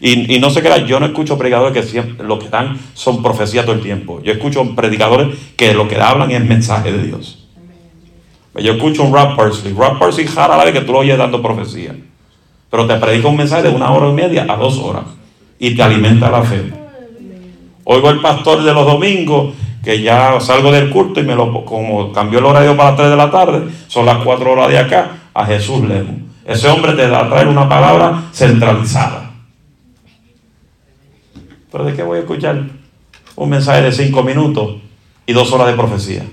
[0.00, 3.22] Y, y no se crea, yo no escucho predicadores que siempre lo que dan son
[3.22, 4.20] profecías todo el tiempo.
[4.22, 7.48] Yo escucho predicadores que lo que hablan es mensaje de Dios.
[8.54, 9.74] Yo escucho un Rap Parsley.
[9.74, 11.94] Rap Parsley jara la vez que tú lo oyes dando profecía.
[12.70, 15.04] Pero te predica un mensaje de una hora y media a dos horas.
[15.58, 16.72] Y te alimenta la fe.
[17.84, 22.12] Oigo el pastor de los domingos que ya salgo del culto y me lo como
[22.12, 25.12] cambió el horario para las 3 de la tarde, son las 4 horas de acá,
[25.32, 26.16] a Jesús leemos.
[26.44, 29.27] Ese hombre te da a traer una palabra centralizada.
[31.70, 32.62] Pero ¿de qué voy a escuchar?
[33.36, 34.76] Un mensaje de 5 minutos
[35.26, 36.24] y dos horas de profecía.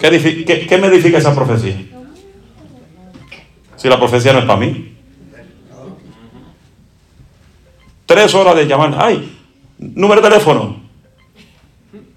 [0.00, 1.76] ¿Qué, qué- qué me edifica esa profecía?
[3.76, 4.94] Si la profecía no es para mí.
[8.06, 8.94] Tres horas de llamar.
[8.98, 9.36] Ay,
[9.78, 10.80] número de teléfono.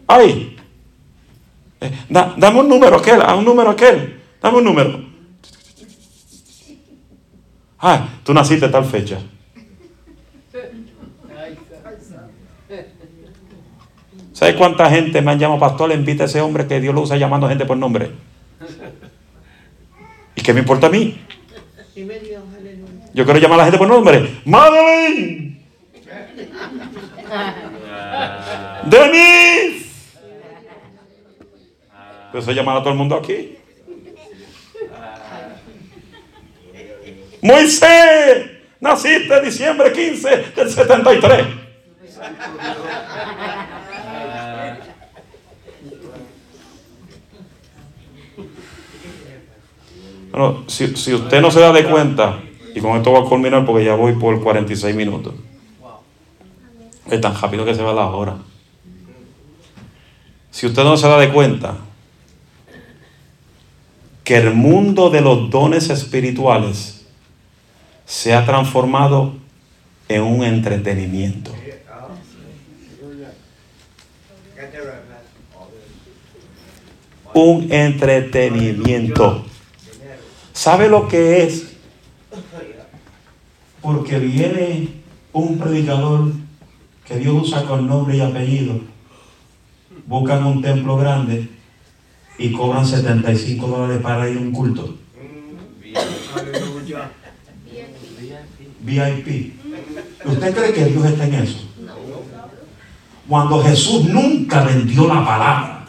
[0.08, 0.58] Ay,
[1.82, 4.20] eh, da- dame un número aquel, a un número aquel.
[4.42, 5.11] Dame un número.
[7.82, 9.18] Ay, tú naciste tal fecha.
[14.34, 15.90] ¿Sabes cuánta gente me han llamado pastor?
[15.90, 18.12] Le invita a ese hombre que Dios lo usa llamando gente por nombre.
[20.36, 21.20] ¿Y qué me importa a mí?
[23.14, 24.42] Yo quiero llamar a la gente por nombre.
[24.46, 25.60] Madeline.
[28.86, 29.86] Denise.
[32.32, 33.58] Pues eso llamar a todo el mundo aquí.
[37.42, 38.52] Moisés.
[38.80, 41.48] Naciste diciembre 15 del 73.
[50.32, 52.40] Bueno, si, si usted no se da de cuenta,
[52.74, 55.34] y con esto voy a culminar porque ya voy por 46 minutos.
[57.10, 58.38] Es tan rápido que se va la hora.
[60.50, 61.76] Si usted no se da de cuenta
[64.24, 67.01] que el mundo de los dones espirituales
[68.12, 69.36] se ha transformado
[70.10, 71.50] en un entretenimiento.
[77.34, 79.46] Un entretenimiento.
[80.52, 81.72] ¿Sabe lo que es?
[83.82, 84.90] Porque viene
[85.32, 86.34] un predicador
[87.06, 88.82] que Dios usa con nombre y apellido.
[90.06, 91.48] Buscan un templo grande
[92.38, 94.98] y cobran 75 dólares para ir a un culto.
[96.36, 97.10] Aleluya.
[98.82, 99.54] VIP.
[100.26, 101.68] ¿Usted cree que Dios está en eso?
[103.28, 105.86] Cuando Jesús nunca vendió la palabra.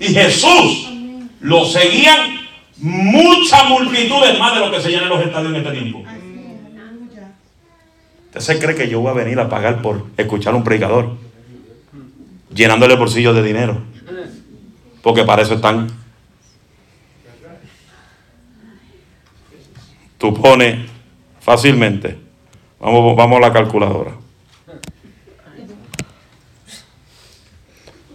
[0.00, 0.88] Y Jesús
[1.40, 2.38] lo seguían
[2.78, 6.04] muchas multitudes más de lo que se llenan los estadios en este tiempo.
[8.26, 11.16] ¿Usted se cree que yo voy a venir a pagar por escuchar a un predicador?
[12.54, 13.82] Llenándole el bolsillo de dinero.
[15.02, 15.88] Porque para eso están.
[20.18, 20.90] Tú pones
[21.40, 22.18] fácilmente.
[22.80, 24.12] Vamos, vamos a la calculadora.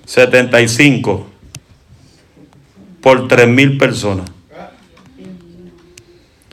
[0.06, 1.26] 75
[3.02, 4.30] por 3 mil personas.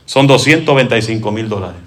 [0.07, 1.81] Son 225 mil dólares.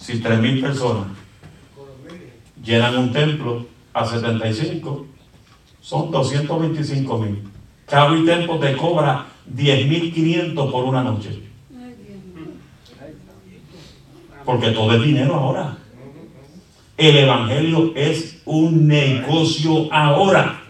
[0.00, 1.08] Si 3 mil personas
[2.62, 5.06] llenan un templo a 75,
[5.80, 7.49] son 225 mil.
[7.90, 11.40] Cada templo te cobra 10.500 por una noche.
[14.44, 15.76] Porque todo es dinero ahora.
[16.96, 20.60] El evangelio es un negocio ahora.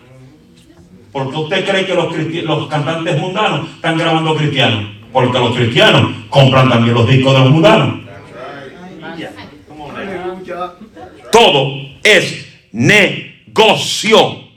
[1.13, 4.85] ¿Por qué usted cree que los, los cantantes mundanos están grabando cristianos?
[5.13, 8.01] Porque los cristianos compran también los discos de los mundanos.
[11.31, 14.50] Todo es negocio.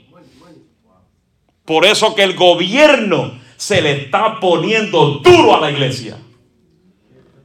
[1.64, 6.18] Por eso que el gobierno se le está poniendo duro a la iglesia.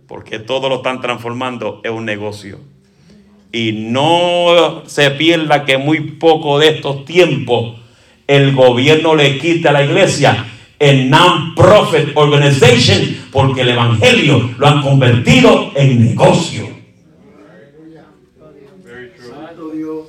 [0.07, 2.59] Porque todo lo están transformando en un negocio.
[3.51, 7.80] Y no se pierda que muy poco de estos tiempos
[8.28, 10.45] el gobierno le quite a la iglesia
[10.78, 16.70] el non-profit organization porque el evangelio lo han convertido en negocio.
[19.20, 20.05] Santo Dios.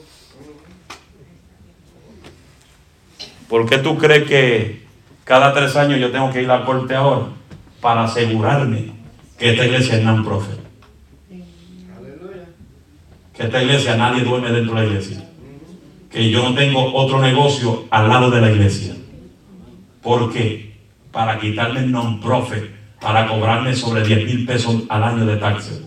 [3.50, 4.84] ¿Por qué tú crees que
[5.24, 7.26] cada tres años yo tengo que ir a la corte ahora
[7.80, 8.92] para asegurarme
[9.36, 10.60] que esta iglesia es non-profit?
[13.34, 15.28] Que esta iglesia nadie duerme dentro de la iglesia.
[16.08, 18.94] Que yo no tengo otro negocio al lado de la iglesia.
[20.00, 20.78] ¿Por qué?
[21.10, 22.70] Para quitarme non-profit,
[23.00, 25.82] para cobrarme sobre 10 mil pesos al año de taxes.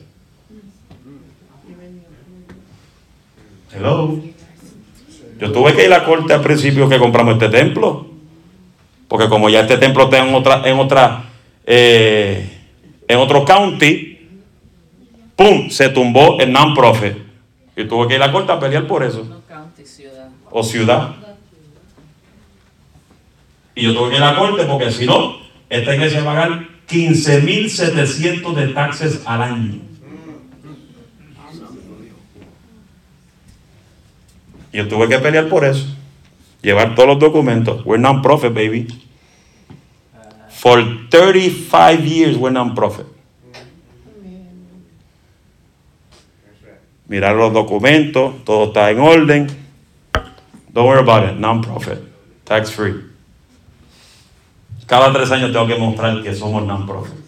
[3.71, 4.32] Hello.
[5.43, 8.07] Yo tuve que ir a la corte al principio que compramos este templo.
[9.09, 11.25] Porque como ya este templo está en otra, en otra,
[11.65, 12.61] eh,
[13.05, 14.19] en otro county,
[15.35, 15.69] ¡pum!
[15.69, 17.17] se tumbó el non-profit.
[17.75, 19.25] Y tuve que ir a la corte a pelear por eso.
[19.25, 20.29] No county, ciudad.
[20.49, 21.15] O ciudad.
[23.75, 25.39] Y yo tuve que ir a la corte porque si no,
[25.69, 29.81] esta iglesia va a pagar 15.700 de taxes al año.
[34.73, 35.85] Yo tuve que pelear por eso.
[36.61, 37.85] Llevar todos los documentos.
[37.85, 38.87] We're non-profit, baby.
[40.49, 43.05] For 35 years, we're non-profit.
[47.07, 49.47] Mirar los documentos, todo está en orden.
[50.73, 51.99] Don't worry about it, non-profit,
[52.45, 52.95] tax free.
[54.87, 57.23] Cada tres años tengo que mostrar que somos non-profit.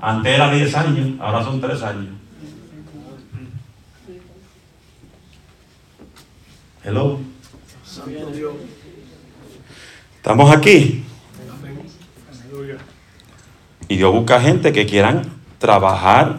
[0.00, 2.17] Antes era 10 años, ahora son 3 años.
[6.88, 7.20] Hello.
[10.16, 11.04] Estamos aquí.
[13.88, 16.38] Y Dios busca gente que quieran trabajar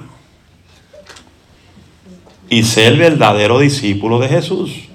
[2.49, 4.89] y ser verdadero discípulo de Jesús.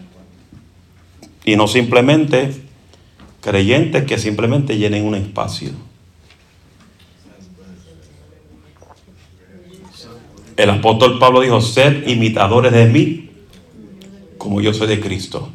[1.45, 2.61] Y no simplemente
[3.41, 5.71] creyentes que simplemente llenen un espacio.
[10.57, 13.24] El apóstol Pablo dijo, sed imitadores de mí,
[14.45, 15.49] como yo soy de Cristo.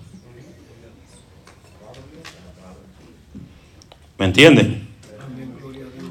[4.18, 4.88] ¿Me entienden?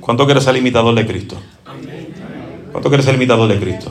[0.01, 1.37] ¿Cuánto quiere ser imitador de Cristo?
[2.70, 3.91] ¿Cuánto quiere ser imitador de Cristo?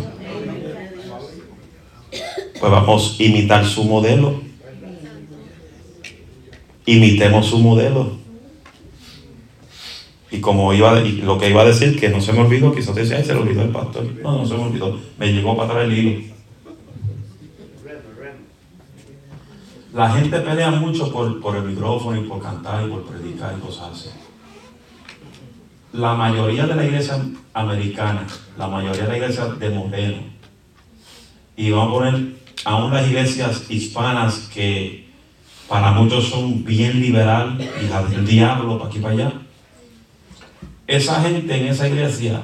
[2.62, 4.42] Pues vamos a imitar su modelo.
[6.86, 8.20] Imitemos su modelo.
[10.32, 12.96] Y como iba, y lo que iba a decir, que no se me olvidó, quizás
[12.96, 14.06] decía, "Ay, se le olvidó el pastor.
[14.24, 14.98] No, no se me olvidó.
[15.20, 16.37] Me llegó para atrás el hilo.
[19.98, 23.94] La gente pelea mucho por, el micrófono y por cantar y por predicar y cosas
[23.94, 24.10] así.
[25.94, 27.20] La mayoría de la iglesia
[27.52, 28.28] americana,
[28.60, 30.18] la mayoría de la iglesia de Moreno,
[31.56, 35.10] y vamos a poner aún las iglesias hispanas que
[35.68, 39.34] para muchos son bien liberal, hijas del diablo, para aquí y para allá.
[40.86, 42.44] Esa gente en esa iglesia,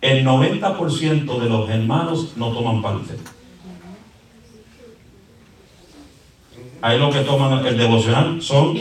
[0.00, 3.14] el 90% de los hermanos no toman parte.
[6.80, 8.78] Ahí lo que toman el devocional son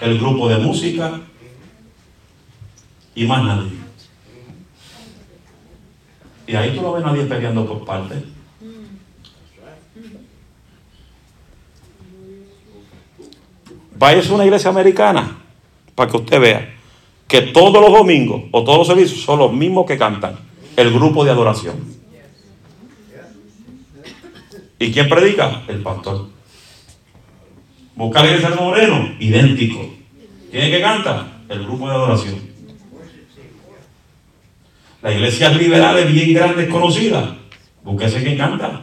[0.00, 1.20] el grupo de música
[3.14, 3.70] y más nadie.
[6.46, 8.22] Y ahí tú no ves nadie peleando por parte.
[13.96, 15.38] Vaya a una iglesia americana
[15.94, 16.74] para que usted vea
[17.28, 20.38] que todos los domingos o todos los servicios son los mismos que cantan,
[20.76, 21.76] el grupo de adoración.
[24.78, 25.62] ¿Y quién predica?
[25.68, 26.31] El pastor.
[27.94, 29.80] Busca la iglesia de Moreno, idéntico.
[30.50, 31.26] ¿Quién es que canta?
[31.48, 32.34] El grupo de adoración.
[35.02, 37.30] Las iglesias liberales bien grandes conocidas,
[37.82, 38.82] búsquese quién canta.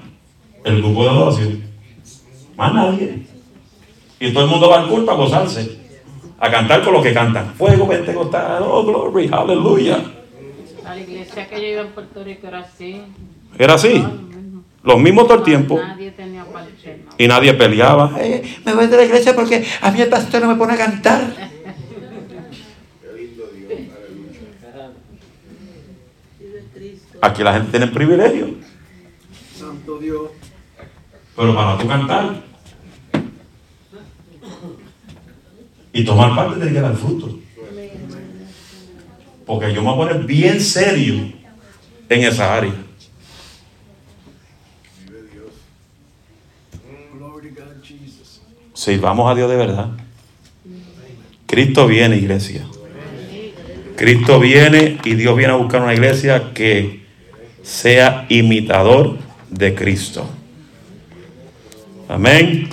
[0.64, 1.64] El grupo de adoración.
[2.56, 3.20] Más nadie.
[4.20, 5.80] Y todo el mundo va al culto a gozarse.
[6.40, 7.54] A cantar con los que cantan.
[7.56, 10.04] Fuego pentecostal, oh glory, aleluya.
[10.84, 13.02] La iglesia que yo iba en Puerto Rico era así.
[13.58, 14.04] Era así.
[14.90, 15.80] Los mismos todo el tiempo.
[17.20, 18.12] Y nadie peleaba.
[18.18, 20.78] Eh, me voy de la iglesia porque a mí el pastor no me pone a
[20.78, 21.22] cantar.
[27.22, 28.56] Aquí la gente tiene privilegio.
[29.56, 30.32] Santo Dios.
[31.36, 32.42] Pero para tú cantar
[35.94, 37.40] y tomar parte tiene que dar fruto.
[39.46, 41.32] Porque yo me voy a poner bien serio
[42.10, 42.90] en esa área.
[47.20, 48.42] Glory to God, Jesus.
[48.80, 49.90] Sirvamos a Dios de verdad.
[51.46, 52.64] Cristo viene, iglesia.
[53.98, 57.02] Cristo viene y Dios viene a buscar una iglesia que
[57.62, 59.18] sea imitador
[59.50, 60.30] de Cristo.
[62.08, 62.70] Amén.